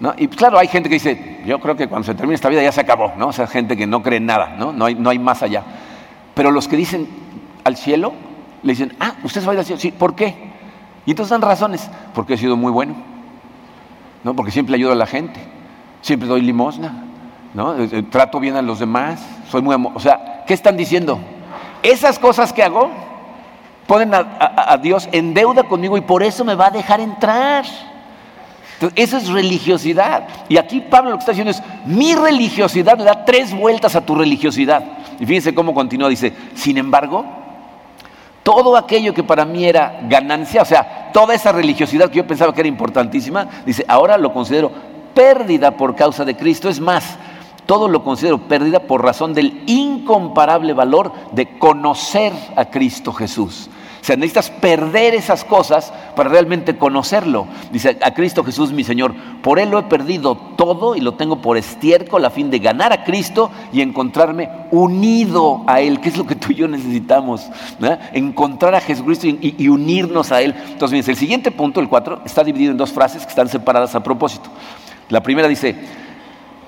[0.00, 0.14] ¿No?
[0.16, 2.72] Y claro, hay gente que dice, yo creo que cuando se termine esta vida ya
[2.72, 3.28] se acabó, ¿no?
[3.28, 4.72] O sea, gente que no cree en nada, ¿no?
[4.72, 5.62] No hay, no hay más allá.
[6.34, 7.08] Pero los que dicen
[7.64, 8.12] al cielo,
[8.62, 9.80] le dicen, ah, usted se va a ir al cielo.
[9.80, 10.34] Sí, ¿por qué?
[11.06, 12.94] Y entonces dan razones, porque he sido muy bueno,
[14.24, 14.34] ¿no?
[14.34, 15.40] Porque siempre ayudo a la gente,
[16.00, 17.04] siempre doy limosna,
[17.54, 17.76] ¿no?
[17.76, 19.92] Eh, eh, trato bien a los demás, soy muy amor.
[19.94, 21.18] O sea, ¿qué están diciendo?
[21.82, 22.90] Esas cosas que hago
[23.86, 27.64] ponen a, Dios en deuda conmigo y por eso me va a dejar entrar.
[28.94, 30.26] Eso es religiosidad.
[30.48, 34.00] Y aquí Pablo lo que está diciendo es, mi religiosidad le da tres vueltas a
[34.00, 34.82] tu religiosidad.
[35.18, 37.24] Y fíjense cómo continúa, dice, sin embargo,
[38.42, 42.54] todo aquello que para mí era ganancia, o sea, toda esa religiosidad que yo pensaba
[42.54, 44.72] que era importantísima, dice, ahora lo considero
[45.14, 46.70] pérdida por causa de Cristo.
[46.70, 47.18] Es más,
[47.66, 53.68] todo lo considero pérdida por razón del incomparable valor de conocer a Cristo Jesús.
[54.10, 57.46] Sea, necesitas perder esas cosas para realmente conocerlo.
[57.70, 61.40] Dice a Cristo Jesús, mi Señor, por Él lo he perdido todo y lo tengo
[61.40, 66.16] por estiércol a fin de ganar a Cristo y encontrarme unido a Él, que es
[66.16, 67.48] lo que tú y yo necesitamos.
[68.12, 70.56] Encontrar a Jesucristo y, y, unirnos a Él.
[70.70, 74.02] Entonces, el siguiente punto, el 4, está dividido en dos frases que están separadas a
[74.02, 74.50] propósito.
[75.08, 75.76] La primera dice,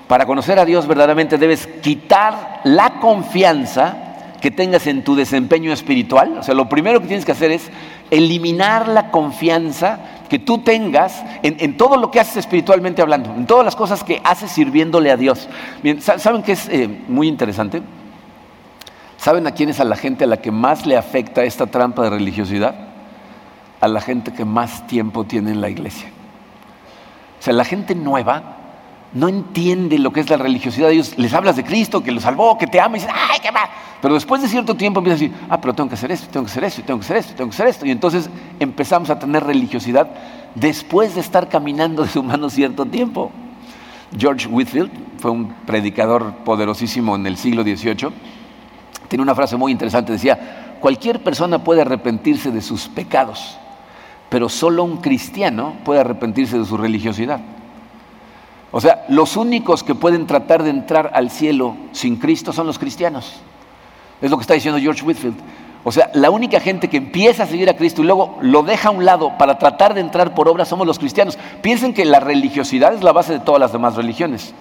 [0.07, 4.12] para conocer a Dios verdaderamente debes quitar la confianza
[4.43, 6.39] que tengas en tu desempeño espiritual.
[6.39, 7.69] O sea, lo primero que tienes que hacer es
[8.11, 13.63] eliminar la confianza que tú tengas en, todo lo que haces espiritualmente hablando, en todas
[13.63, 15.47] las cosas que haces sirviéndole a Dios.
[15.81, 17.81] Bien, ¿saben qué es eh, muy interesante?
[19.15, 22.03] ¿Saben a quién es a la gente a la que más le afecta esta trampa
[22.03, 22.75] de religiosidad?
[23.79, 26.09] A la gente que más tiempo tiene en la iglesia.
[27.39, 28.57] O sea, la gente nueva
[29.13, 30.89] no entiende lo que es la religiosidad.
[30.89, 33.51] Ellos les hablas de Cristo, que lo salvó, que te ama, y dicen, ¡ay, qué
[33.51, 33.69] va!
[34.01, 36.45] Pero después de cierto tiempo empiezan a decir, ah, pero tengo que hacer esto, tengo
[36.45, 37.85] que hacer esto, tengo que hacer esto, tengo que hacer esto.
[37.85, 40.09] Y entonces empezamos a tener religiosidad
[40.55, 43.31] después de estar caminando de su mano cierto tiempo.
[44.17, 48.09] George Whitfield fue un predicador poderosísimo en el siglo XVIII.
[49.07, 53.57] Tiene una frase muy interesante, decía, cualquier persona puede arrepentirse de sus pecados,
[54.29, 57.39] pero solo un cristiano puede arrepentirse de su religiosidad.
[58.75, 62.79] O sea, los únicos que pueden tratar de entrar al cielo sin Cristo son los
[62.79, 63.35] cristianos.
[64.19, 65.35] Es lo que está diciendo George Whitfield.
[65.83, 68.89] O sea, la única gente que empieza a seguir a Cristo y luego lo deja
[68.89, 71.37] a un lado para tratar de entrar por obra somos los cristianos.
[71.61, 74.55] Piensen que la religiosidad es la base de todas las demás religiones.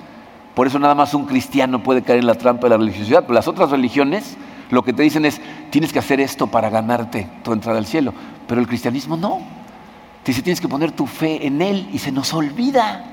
[0.55, 3.22] Por eso nada más un cristiano puede caer en la trampa de la religiosidad.
[3.22, 4.37] Pero las otras religiones
[4.68, 8.12] lo que te dicen es, tienes que hacer esto para ganarte tu entrada al cielo.
[8.46, 9.40] Pero el cristianismo no.
[10.22, 13.12] Te dice, tienes que poner tu fe en Él y se nos olvida.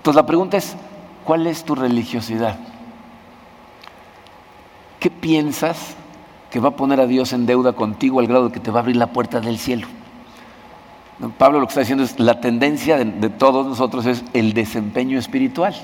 [0.00, 0.76] Entonces la pregunta es,
[1.24, 2.58] ¿cuál es tu religiosidad?
[4.98, 5.94] ¿Qué piensas
[6.50, 8.78] que va a poner a Dios en deuda contigo al grado de que te va
[8.78, 9.86] a abrir la puerta del cielo?
[11.36, 15.74] Pablo lo que está diciendo es, la tendencia de, todos nosotros es el desempeño espiritual.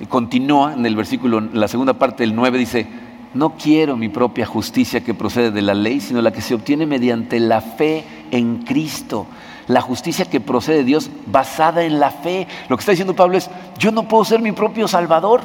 [0.00, 2.88] Y continúa en el versículo, en la segunda parte del 9 dice,
[3.32, 6.84] no quiero mi propia justicia que procede de la ley, sino la que se obtiene
[6.84, 9.28] mediante la fe en Cristo
[9.66, 12.46] la justicia que procede de Dios basada en la fe.
[12.68, 15.42] Lo que está diciendo Pablo es, yo no puedo ser mi propio salvador.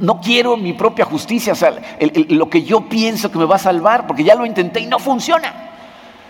[0.00, 1.74] No, quiero mi propia justicia, o sea,
[2.28, 4.98] lo que yo pienso que me va a salvar, porque ya lo intenté y no
[4.98, 5.70] funciona.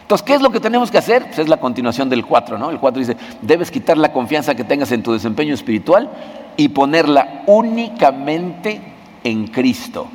[0.03, 1.27] Entonces, ¿qué es lo que tenemos que hacer?
[1.27, 2.71] Pues es la continuación del 4, ¿no?
[2.71, 6.11] El 4 dice, debes quitar la confianza que tengas en tu desempeño espiritual
[6.57, 8.81] y ponerla únicamente
[9.23, 10.09] en Cristo.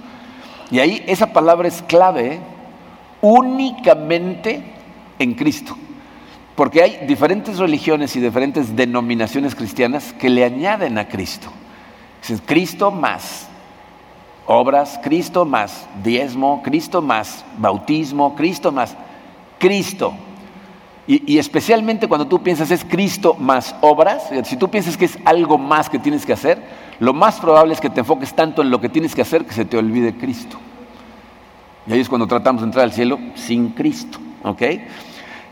[0.70, 2.40] Y ahí esa palabra es clave, ¿eh?
[3.22, 4.64] únicamente
[5.18, 5.78] en Cristo.
[6.58, 11.50] Porque hay diferentes religiones y diferentes denominaciones cristianas que le añaden a Cristo.
[12.28, 13.48] Es Cristo más
[14.48, 18.96] obras, Cristo más diezmo, Cristo más bautismo, Cristo más
[19.60, 20.16] Cristo.
[21.06, 25.20] Y, y, especialmente cuando tú piensas es Cristo más obras, si tú piensas que es
[25.26, 26.60] algo más que tienes que hacer,
[27.00, 29.54] lo más probable es que te enfoques tanto en lo que tienes que hacer que
[29.54, 30.58] se te olvide Cristo.
[31.86, 34.18] Y ahí es cuando tratamos de entrar al cielo sin Cristo.
[34.44, 34.64] ¿Ok?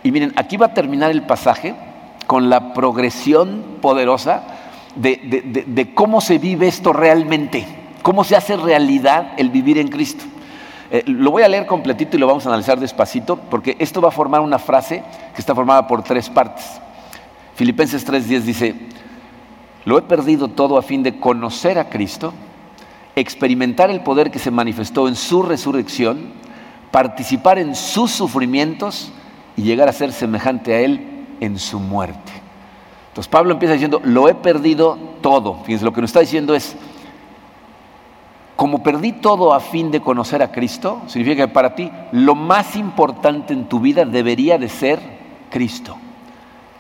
[0.06, 1.74] Y miren, aquí va a terminar el pasaje
[2.28, 4.44] con la progresión poderosa
[4.96, 7.66] de, cómo se vive esto realmente,
[8.04, 10.24] cómo se hace realidad el vivir en Cristo.
[10.92, 14.10] Eh, lo voy a leer completito y lo vamos a analizar despacito, porque esto va
[14.10, 16.80] a formar una frase que está formada por tres partes.
[17.56, 18.76] Filipenses 3:10 dice,
[19.86, 22.32] lo he perdido todo a fin de conocer a Cristo,
[23.16, 26.32] experimentar el poder que se manifestó en su resurrección,
[26.92, 29.12] participar en sus sufrimientos,
[29.58, 32.32] y llegar a ser semejante a Él en su muerte.
[33.10, 35.62] Entonces Pablo empieza diciendo, lo he perdido todo.
[35.64, 36.76] Fíjense, lo que nos está diciendo es,
[38.56, 42.76] como perdí todo a fin de conocer a Cristo, significa que para ti lo más
[42.76, 45.00] importante en tu vida debería de ser
[45.50, 45.98] Cristo.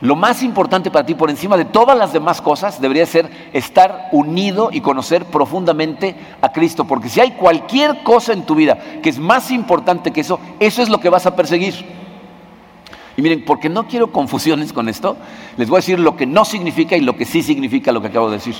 [0.02, 4.10] Lo más importante para ti, por encima de todas las demás cosas, debería ser estar
[4.12, 6.86] unido y conocer profundamente a Cristo.
[6.86, 10.82] Porque si hay cualquier cosa en tu vida que es más importante que eso, eso
[10.82, 12.05] es lo que vas a perseguir.
[13.18, 15.16] Y miren, porque no quiero confusiones con esto,
[15.58, 18.08] les voy a decir lo que no significa y lo que sí significa lo que
[18.08, 18.56] acabo de decir.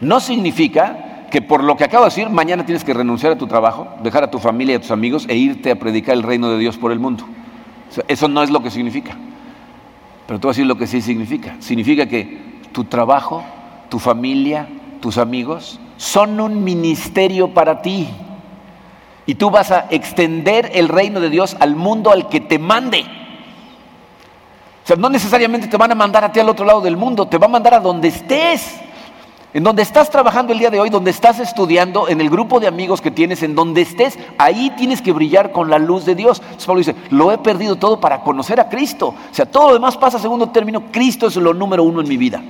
[0.00, 3.46] No significa que por lo que acabo de decir, mañana tienes que renunciar a tu
[3.46, 6.48] trabajo, dejar a tu familia y a tus amigos e irte a predicar el reino
[6.50, 7.24] de Dios por el mundo.
[8.08, 9.16] eso no es lo que significa.
[10.26, 11.56] Pero te voy a decir lo que sí significa.
[11.60, 13.44] Significa que tu trabajo,
[13.90, 14.68] tu familia,
[15.00, 18.08] tus amigos son un ministerio para ti.
[19.26, 23.04] Y tú vas a extender el reino de Dios al mundo al que te mande.
[24.84, 27.26] O sea, no necesariamente te van a mandar a ti al otro lado del mundo,
[27.26, 28.80] te va a mandar a donde estés.
[29.54, 32.66] En donde estás trabajando el día de hoy, donde estás estudiando, en el grupo de
[32.66, 36.40] amigos que tienes, en donde estés, ahí tienes que brillar con la luz de Dios.
[36.40, 39.14] Entonces Pablo dice, lo he perdido todo para conocer a Cristo.
[39.30, 42.08] O sea, todo lo demás pasa a segundo término, Cristo es lo número uno en
[42.08, 42.42] mi vida.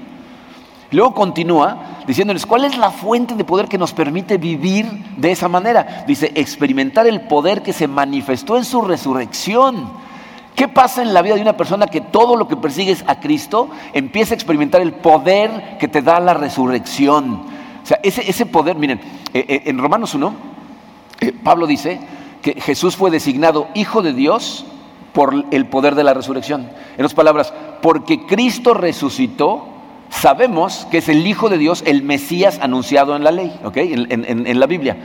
[0.90, 4.86] luego continúa diciéndoles, ¿cuál es la fuente de poder que nos permite vivir
[5.18, 6.04] de esa manera?
[6.08, 10.02] Dice, experimentar el poder que se manifestó en su resurrección
[10.54, 13.18] ¿Qué pasa en la vida de una persona que todo lo que persigue es a
[13.18, 13.70] Cristo?
[13.92, 17.42] Empieza a experimentar el poder que te da la resurrección.
[17.82, 19.00] O sea, ese, poder, miren,
[19.32, 20.34] eh, eh, en Romanos 1,
[21.20, 22.00] eh, Pablo dice
[22.40, 24.64] que Jesús fue designado Hijo de Dios
[25.12, 26.62] por el poder de la resurrección.
[26.62, 29.66] En otras palabras, porque Cristo resucitó,
[30.08, 33.76] sabemos que es el Hijo de Dios, el Mesías anunciado en la ley, ¿ok?
[33.76, 34.96] En, la Biblia.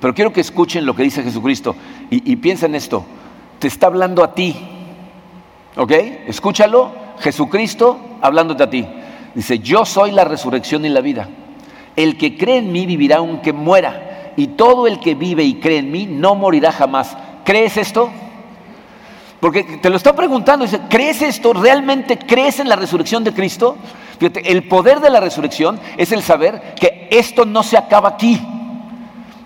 [0.00, 1.76] Pero quiero que escuchen lo que dice Jesucristo
[2.10, 3.04] y, y piensen esto.
[3.58, 4.56] Te está hablando a ti,
[5.76, 5.92] ¿Ok?
[6.26, 8.86] Escúchalo, Jesucristo hablándote a ti.
[9.34, 11.28] Dice, yo soy la resurrección y la vida.
[11.96, 14.32] El que cree en mí vivirá aunque muera.
[14.36, 17.16] Y todo el que vive y cree en mí no morirá jamás.
[17.44, 18.10] ¿Crees esto?
[19.40, 21.52] Porque te lo está preguntando, dice, ¿crees esto?
[21.52, 23.76] ¿Realmente crees en la resurrección de Cristo?
[24.18, 28.40] Fíjate, el poder de la resurrección es el saber que esto no se acaba aquí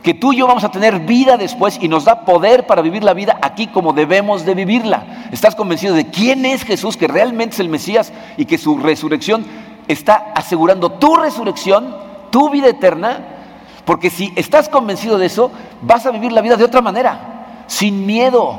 [0.02, 3.02] que tú y yo vamos a tener vida después y nos da poder para vivir
[3.02, 5.28] la vida aquí como debemos de vivirla.
[5.32, 9.44] ¿Estás convencido de quién es Jesús, que realmente es el Mesías y que su resurrección
[9.88, 11.96] está asegurando tu resurrección,
[12.30, 13.24] tu vida eterna?
[13.84, 15.50] Porque si estás convencido de eso,
[15.82, 18.58] vas a vivir la vida de otra manera, sin miedo,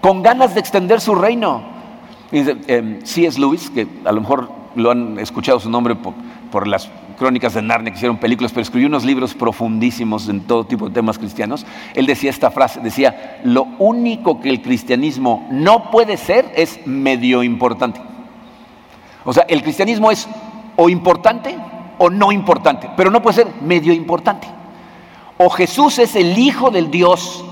[0.00, 1.62] con ganas de extender su reino.
[2.32, 3.40] Eh, C.S.
[3.40, 6.14] Lewis, que a lo mejor lo han escuchado su nombre por,
[6.50, 10.64] por las Crónicas de Narnia, que hicieron películas, pero escribió unos libros profundísimos en todo
[10.64, 11.66] tipo de temas cristianos.
[11.94, 17.42] Él decía esta frase, decía, lo único que el cristianismo no puede ser es medio
[17.42, 18.00] importante.
[19.24, 20.28] O sea, el cristianismo es
[20.76, 21.56] o importante
[21.98, 24.46] o no importante, pero no puede ser medio importante.
[25.38, 27.44] O Jesús es el Hijo del Dios,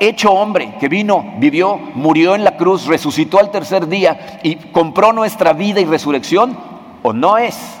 [0.00, 5.12] hecho hombre, que vino, vivió, murió en la cruz, resucitó al tercer día y compró
[5.12, 6.56] nuestra vida y resurrección,
[7.02, 7.79] o no es.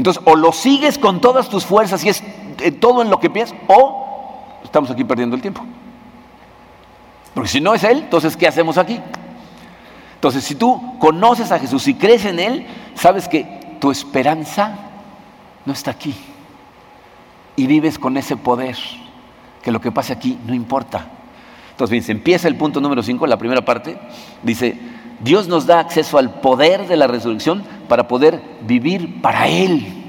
[0.00, 2.22] Entonces, o lo sigues con todas tus fuerzas y es
[2.60, 5.62] eh, todo en lo que piensas, o estamos aquí perdiendo el tiempo.
[7.34, 8.98] Porque si no es Él, entonces, ¿qué hacemos aquí?
[10.14, 14.74] Entonces, si tú conoces a Jesús y crees en Él, sabes que tu esperanza
[15.66, 16.14] no está aquí.
[17.56, 18.78] Y vives con ese poder,
[19.62, 21.08] que lo que pase aquí no importa.
[21.72, 23.98] Entonces, bien, empieza el punto número 5, la primera parte,
[24.42, 24.80] dice,
[25.20, 30.00] Dios nos da acceso al poder de la resurrección para poder vivir para Él.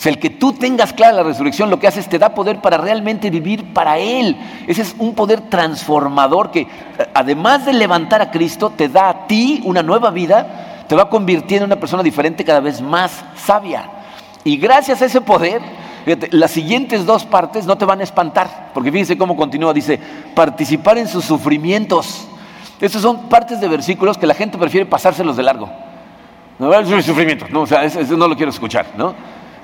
[0.00, 2.34] O sea, el que tú tengas clara la resurrección lo que hace es te da
[2.34, 4.34] poder para realmente vivir para Él.
[4.66, 6.66] Ese es un poder transformador que
[7.12, 11.66] además de levantar a Cristo te da a ti una nueva vida, te va convirtiendo
[11.66, 13.90] en una persona diferente cada vez más sabia.
[14.42, 15.60] Y gracias a ese poder,
[16.30, 20.00] las siguientes dos partes no te van a espantar, porque fíjense cómo continúa, dice,
[20.34, 22.26] participar en sus sufrimientos.
[22.80, 25.70] Estas son partes de versículos que la gente prefiere pasárselos de largo.
[26.58, 27.46] No, es sufrimiento.
[27.50, 29.14] No, o sea, eso, no lo quiero escuchar, ¿no?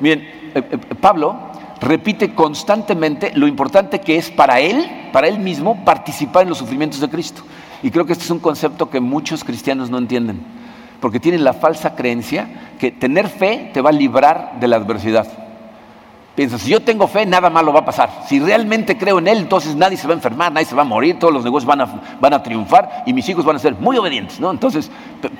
[0.00, 0.20] Bien,
[0.54, 1.37] eh, eh, Pablo
[1.80, 7.00] repite constantemente lo importante que es para él, para él mismo, participar en los sufrimientos
[7.00, 7.42] de Cristo.
[7.82, 10.40] Y creo que este es un concepto que muchos cristianos no entienden,
[11.00, 15.45] porque tienen la falsa creencia que tener fe te va a librar de la adversidad.
[16.37, 18.11] Piensa, si yo tengo fe, nada malo va a pasar.
[18.29, 20.85] Si realmente creo en Él, entonces nadie se va a enfermar, nadie se va a
[20.85, 23.75] morir, todos los negocios van a, van a triunfar y mis hijos van a ser
[23.75, 24.38] muy obedientes.
[24.38, 24.51] ¿no?
[24.51, 24.90] Entonces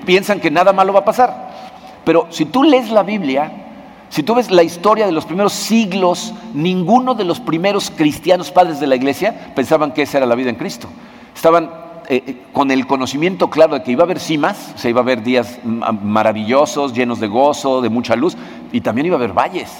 [0.07, 1.51] piensan que nada malo va a pasar.
[2.03, 3.53] Pero si tú lees la Biblia,
[4.09, 8.81] si tú ves la historia de los primeros siglos, ninguno de los primeros cristianos padres
[8.81, 10.89] de la iglesia pensaban que esa era la vida en Cristo.
[11.35, 11.71] Estaban
[12.09, 15.01] eh, eh, con el conocimiento claro de que iba a haber cimas, o sea, iba
[15.01, 18.35] a haber días maravillosos, llenos de gozo, de mucha luz,
[18.73, 19.71] y también iba a haber valles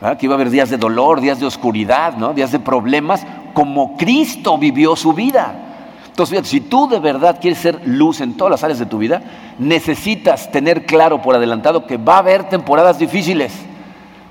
[0.00, 2.32] que iba a haber días de dolor, días de oscuridad, ¿no?
[2.32, 5.68] días de problemas, como Cristo vivió su vida.
[6.06, 9.22] Entonces, si tú de verdad quieres ser luz en todas las áreas de tu vida,
[9.58, 13.52] necesitas tener claro por adelantado que va a haber temporadas difíciles.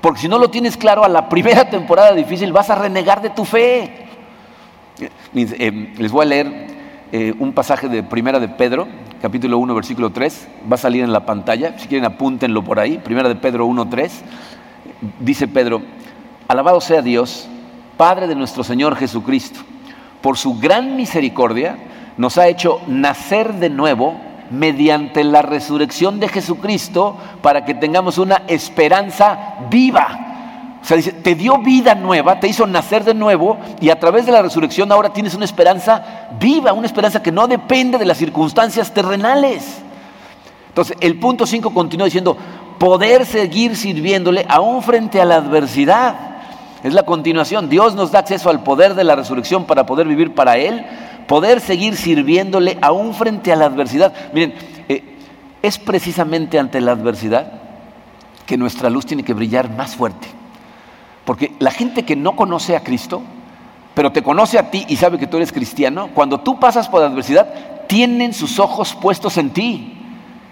[0.00, 3.30] Porque si no lo tienes claro, a la primera temporada difícil vas a renegar de
[3.30, 4.06] tu fe.
[5.34, 6.66] Eh, les voy a leer
[7.12, 8.86] eh, un pasaje de Primera de Pedro,
[9.22, 10.48] capítulo 1, versículo 3.
[10.70, 11.78] Va a salir en la pantalla.
[11.78, 12.98] Si quieren, apúntenlo por ahí.
[12.98, 14.24] Primera de Pedro 1, 3.
[15.20, 15.82] Dice Pedro,
[16.48, 17.48] alabado sea Dios,
[17.96, 19.60] Padre de nuestro Señor Jesucristo
[20.20, 21.76] por su gran misericordia,
[22.16, 24.16] nos ha hecho nacer de nuevo
[24.50, 30.78] mediante la resurrección de Jesucristo para que tengamos una esperanza viva.
[30.80, 34.26] O sea, dice, te dio vida nueva, te hizo nacer de nuevo y a través
[34.26, 38.16] de la resurrección ahora tienes una esperanza viva, una esperanza que no depende de las
[38.16, 39.82] circunstancias terrenales.
[40.68, 42.36] Entonces, el punto 5 continúa diciendo,
[42.78, 46.14] poder seguir sirviéndole aún frente a la adversidad.
[46.82, 47.68] Es la continuación.
[47.68, 50.84] Dios nos da acceso al poder de la resurrección para poder vivir para Él,
[51.26, 54.12] poder seguir sirviéndole aún frente a la adversidad.
[54.32, 54.54] Miren,
[54.88, 55.16] eh,
[55.60, 57.52] es precisamente ante la adversidad
[58.46, 60.28] que nuestra luz tiene que brillar más fuerte.
[61.24, 63.22] Porque la gente que no conoce a Cristo,
[63.92, 67.00] pero te conoce a ti y sabe que tú eres cristiano, cuando tú pasas por
[67.00, 69.97] la adversidad, tienen sus ojos puestos en ti.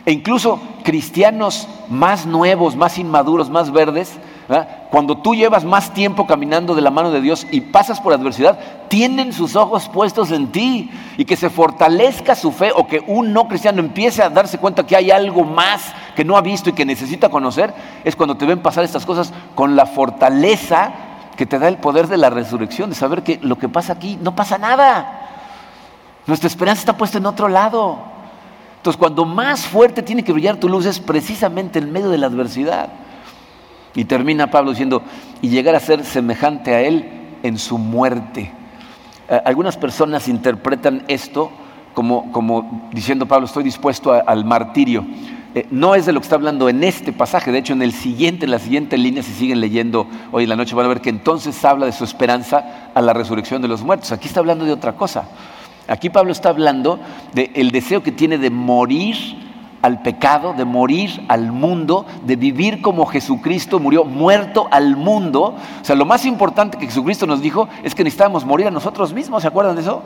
[0.06, 4.16] E incluso cristianos más nuevos, más inmaduros, más verdes,
[4.92, 8.56] cuando tú llevas más tiempo caminando de la mano de Dios y pasas por adversidad,
[8.86, 13.32] tienen sus ojos puestos en ti y que se fortalezca su fe o que un
[13.32, 16.74] no cristiano empiece a darse cuenta que hay algo más que no ha visto y
[16.74, 20.92] que necesita conocer, es cuando te ven pasar estas cosas con la fortaleza
[21.36, 24.16] que te da el poder de la resurrección, de saber que lo que pasa aquí
[24.22, 25.30] no pasa nada.
[26.28, 28.15] Nuestra esperanza está puesta en otro lado.
[28.86, 32.28] Entonces, cuando más fuerte tiene que brillar tu luz es precisamente en medio de la
[32.28, 32.88] adversidad.
[33.96, 35.02] Y termina Pablo diciendo,
[35.42, 37.04] y llegar a ser semejante a Él
[37.42, 38.52] en su muerte.
[39.28, 41.50] Eh, algunas personas interpretan esto
[41.94, 45.04] como, como, diciendo Pablo, estoy dispuesto al martirio.
[45.56, 47.90] Eh, no es de lo que está hablando en este pasaje, de hecho en el
[47.90, 51.00] siguiente, en la siguiente línea, si siguen leyendo hoy en la noche, van a ver
[51.00, 54.12] que entonces habla de su esperanza a la resurrección de los muertos.
[54.12, 55.28] Aquí está hablando de otra cosa.
[55.88, 56.98] Aquí Pablo está hablando
[57.32, 59.16] del deseo que tiene de morir
[59.82, 65.54] al pecado, de morir al mundo, de vivir como Jesucristo murió, muerto al mundo.
[65.80, 69.12] O sea, lo más importante que Jesucristo nos dijo es que necesitábamos morir a nosotros
[69.12, 70.02] mismos, ¿se acuerdan de eso?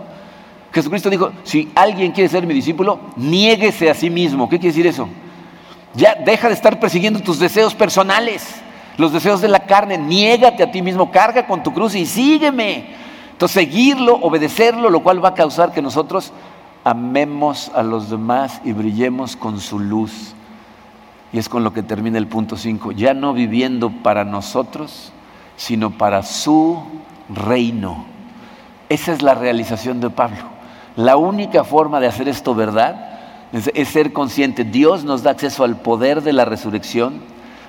[0.72, 4.48] Jesucristo dijo, si alguien quiere ser mi discípulo, niéguese a sí mismo.
[4.48, 5.08] ¿Qué quiere decir eso?
[5.94, 8.46] Ya deja de estar persiguiendo tus deseos personales,
[8.96, 13.09] los deseos de la carne, niégate a ti mismo, carga con tu cruz y sígueme.
[13.40, 16.30] Entonces, seguirlo, obedecerlo, lo cual va a causar que nosotros
[16.84, 20.34] amemos a los demás y brillemos con su luz.
[21.32, 25.10] Y es con lo que termina el punto 5, ya no viviendo para nosotros,
[25.56, 26.82] sino para su
[27.30, 28.04] reino.
[28.90, 30.42] Esa es la realización de Pablo.
[30.96, 33.20] La única forma de hacer esto verdad
[33.54, 34.64] es, ser consciente.
[34.64, 37.22] Dios nos da acceso al poder de la resurrección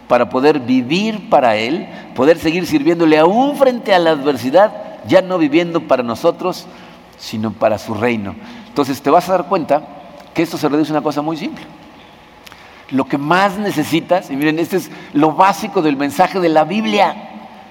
[0.09, 5.37] para poder vivir para Él, poder seguir sirviéndole aún frente a la adversidad, ya no
[5.37, 6.67] viviendo para nosotros,
[7.17, 8.35] sino para su reino.
[8.67, 9.83] Entonces te vas a dar cuenta
[10.33, 11.65] que esto se reduce a una cosa muy simple.
[12.89, 17.29] Lo que más necesitas, y miren, este es lo básico del mensaje de la Biblia,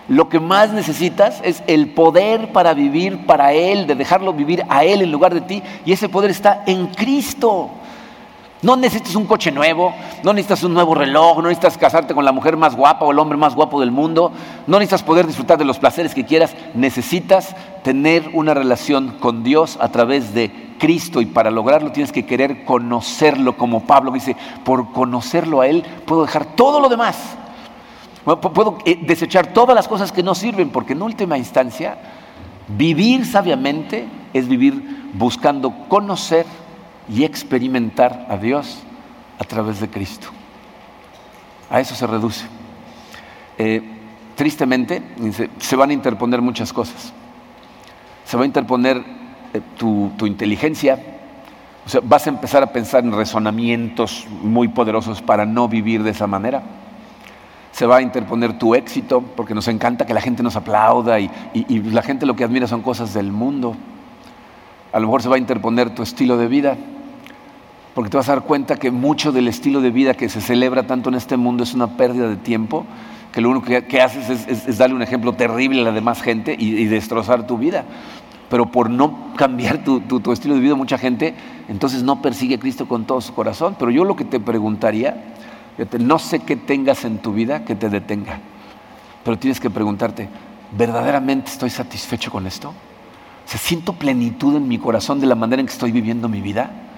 [0.08, 4.82] lo que más necesitas es el poder para vivir para Él, de dejarlo vivir a
[4.82, 7.70] Él en lugar de ti, y ese poder está en Cristo.
[8.62, 12.32] No necesitas un coche nuevo, no necesitas un nuevo reloj, no necesitas casarte con la
[12.32, 14.32] mujer más guapa o el hombre más guapo del mundo,
[14.66, 19.78] no necesitas poder disfrutar de los placeres que quieras, necesitas tener una relación con Dios
[19.80, 24.92] a través de Cristo y para lograrlo tienes que querer conocerlo, como Pablo dice, por
[24.92, 27.16] conocerlo a Él puedo dejar todo lo demás.
[28.24, 31.96] Puedo eh, desechar todas las cosas que no sirven, porque en última instancia,
[32.68, 36.44] vivir sabiamente es vivir buscando conocer
[37.10, 38.78] y experimentar a Dios
[39.38, 40.28] a través de Cristo.
[41.68, 42.44] A eso se reduce.
[43.58, 43.82] Eh,
[44.36, 45.02] tristemente,
[45.58, 47.12] se van a interponer muchas cosas.
[48.24, 49.02] Se va a interponer
[49.52, 50.98] eh, tu, inteligencia,
[51.84, 56.10] o sea, vas a empezar a pensar en razonamientos muy poderosos para no vivir de
[56.10, 56.62] esa manera.
[57.72, 61.30] Se va a interponer tu éxito, porque nos encanta que la gente nos aplauda y,
[61.54, 63.76] y, la gente lo que admira son cosas del mundo.
[64.92, 66.76] A lo mejor se va a interponer tu estilo de vida,
[68.00, 70.86] porque te vas a dar cuenta que mucho del estilo de vida que se celebra
[70.86, 72.86] tanto en este mundo es una pérdida de tiempo,
[73.30, 76.86] que lo único que, haces es, darle un ejemplo terrible a la demás gente y
[76.86, 77.84] destrozar tu vida
[78.50, 81.34] pero por no cambiar tu, estilo de vida, mucha gente
[81.68, 83.76] entonces no persigue a Cristo con todo su corazón.
[83.78, 85.34] Pero yo lo que te preguntaría,
[85.98, 88.40] no sé qué tengas en tu vida que te detenga,
[89.24, 90.28] pero tienes que preguntarte,
[90.76, 92.70] ¿verdaderamente estoy satisfecho con esto?
[92.70, 96.89] O siento plenitud en mi corazón de la manera en que estoy viviendo mi vida.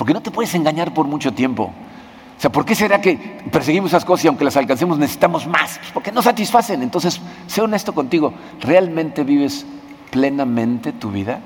[0.00, 1.64] Porque no te puedes engañar por mucho tiempo.
[1.64, 3.18] O sea, ¿por qué será que
[3.52, 5.76] perseguimos esas cosas y aunque las alcancemos necesitamos más?
[5.76, 6.82] Pues porque no satisfacen.
[6.82, 8.32] Entonces, sé honesto contigo.
[8.60, 9.66] ¿Realmente vives
[10.10, 11.40] plenamente tu vida?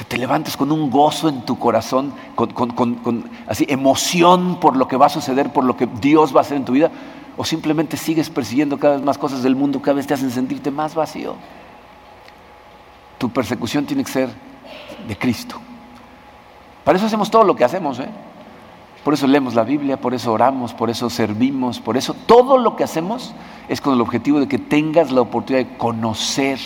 [0.00, 4.96] O te levantes con un gozo en tu corazón, con, así, emoción por lo que
[4.96, 6.90] va a suceder, por lo que Dios va a hacer en tu vida,
[7.36, 10.70] o simplemente sigues persiguiendo cada vez más cosas del mundo, cada vez te hacen sentirte
[10.70, 11.36] más vacío.
[13.18, 14.30] Tu persecución tiene que ser
[15.06, 15.60] de Cristo.
[16.84, 17.98] Para eso hacemos todo lo que hacemos.
[17.98, 18.08] ¿eh?
[19.04, 22.76] Por eso leemos la Biblia, por eso oramos, por eso servimos, por eso todo lo
[22.76, 23.34] que hacemos
[23.68, 26.58] es con el objetivo de que tengas la oportunidad de conocer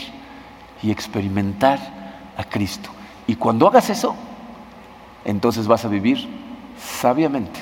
[0.83, 1.79] y experimentar
[2.37, 2.91] a Cristo.
[3.27, 4.15] Y cuando hagas eso,
[5.25, 6.29] entonces vas a vivir
[6.77, 7.61] sabiamente,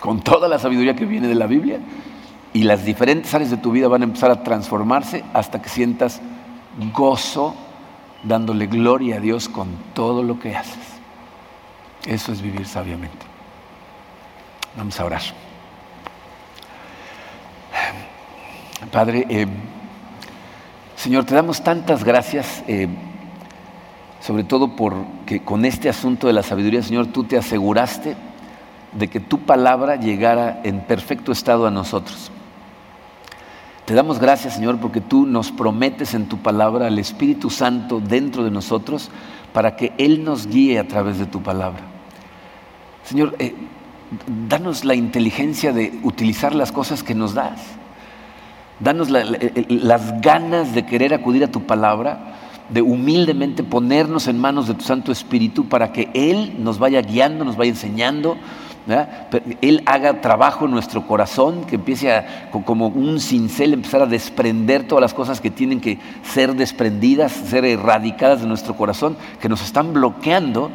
[0.00, 1.80] con toda la sabiduría que viene de la Biblia,
[2.52, 6.20] y las diferentes áreas de tu vida van a empezar a transformarse hasta que sientas
[6.92, 7.54] gozo
[8.22, 10.93] dándole gloria a Dios con todo lo que haces.
[12.06, 13.26] Eso es vivir sabiamente.
[14.76, 15.22] Vamos a orar.
[18.90, 19.46] Padre, eh,
[20.96, 22.62] Señor, te damos tantas gracias.
[22.68, 22.88] Eh,
[24.20, 28.16] sobre todo porque con este asunto de la sabiduría, Señor, tú te aseguraste
[28.92, 32.30] de que tu palabra llegara en perfecto estado a nosotros.
[33.84, 38.44] Te damos gracias, Señor, porque tú nos prometes en tu palabra al Espíritu Santo dentro
[38.44, 39.10] de nosotros
[39.52, 41.93] para que Él nos guíe a través de tu palabra.
[43.04, 43.54] Señor, eh,
[44.48, 47.60] danos la inteligencia de utilizar las cosas que nos das.
[48.80, 52.34] Danos las ganas de querer acudir a tu palabra
[52.68, 57.44] de humildemente ponernos en manos de tu Santo Espíritu para que Él nos vaya guiando,
[57.44, 58.36] nos vaya enseñando,
[59.60, 64.88] Él haga trabajo en nuestro corazón, que empiece a, como un cincel, empezar a desprender
[64.88, 69.62] todas las cosas que tienen que ser desprendidas, ser erradicadas de nuestro corazón, que nos
[69.62, 70.70] están bloqueando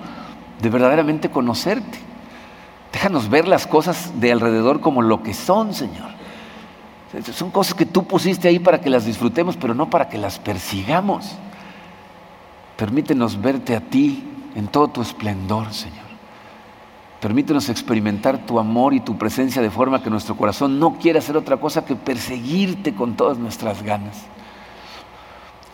[0.61, 2.09] de verdaderamente conocerte.
[2.92, 6.10] Déjanos ver las cosas de alrededor como lo que son, Señor.
[7.34, 10.38] Son cosas que tú pusiste ahí para que las disfrutemos, pero no para que las
[10.40, 11.32] persigamos.
[12.78, 14.24] Permítenos verte a ti
[14.56, 16.10] en todo tu esplendor, Señor.
[17.20, 21.36] Permítenos experimentar tu amor y tu presencia de forma que nuestro corazón no quiera hacer
[21.36, 24.26] otra cosa que perseguirte con todas nuestras ganas.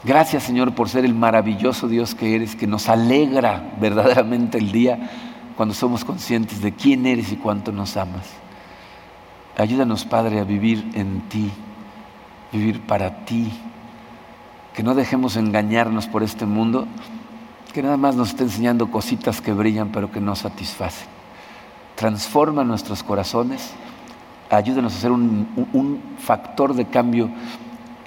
[0.03, 5.09] Gracias, Señor, por ser el maravilloso Dios que eres, que nos alegra verdaderamente el día
[5.55, 8.25] cuando somos conscientes de quién eres y cuánto nos amas.
[9.57, 11.49] Ayúdanos, Padre, a vivir en ti,
[12.51, 13.51] vivir para ti,
[14.73, 16.87] que no dejemos engañarnos por este mundo,
[17.73, 21.07] que nada más nos está enseñando cositas que brillan pero que no satisfacen.
[21.95, 23.71] Transforma nuestros corazones,
[24.49, 27.29] ayúdanos a ser un, un factor de cambio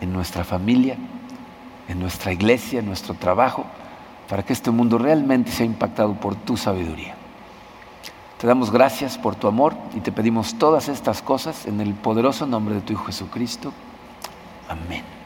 [0.03, 0.97] en nuestra familia,
[1.89, 3.65] en nuestra iglesia, en nuestro trabajo,
[4.29, 7.18] para que este mundo realmente sea impactado por tu sabiduría.
[8.39, 12.47] Te damos gracias por tu amor y te pedimos todas estas cosas en el poderoso
[12.47, 13.73] nombre de tu Hijo Jesucristo.
[14.69, 15.18] Amén.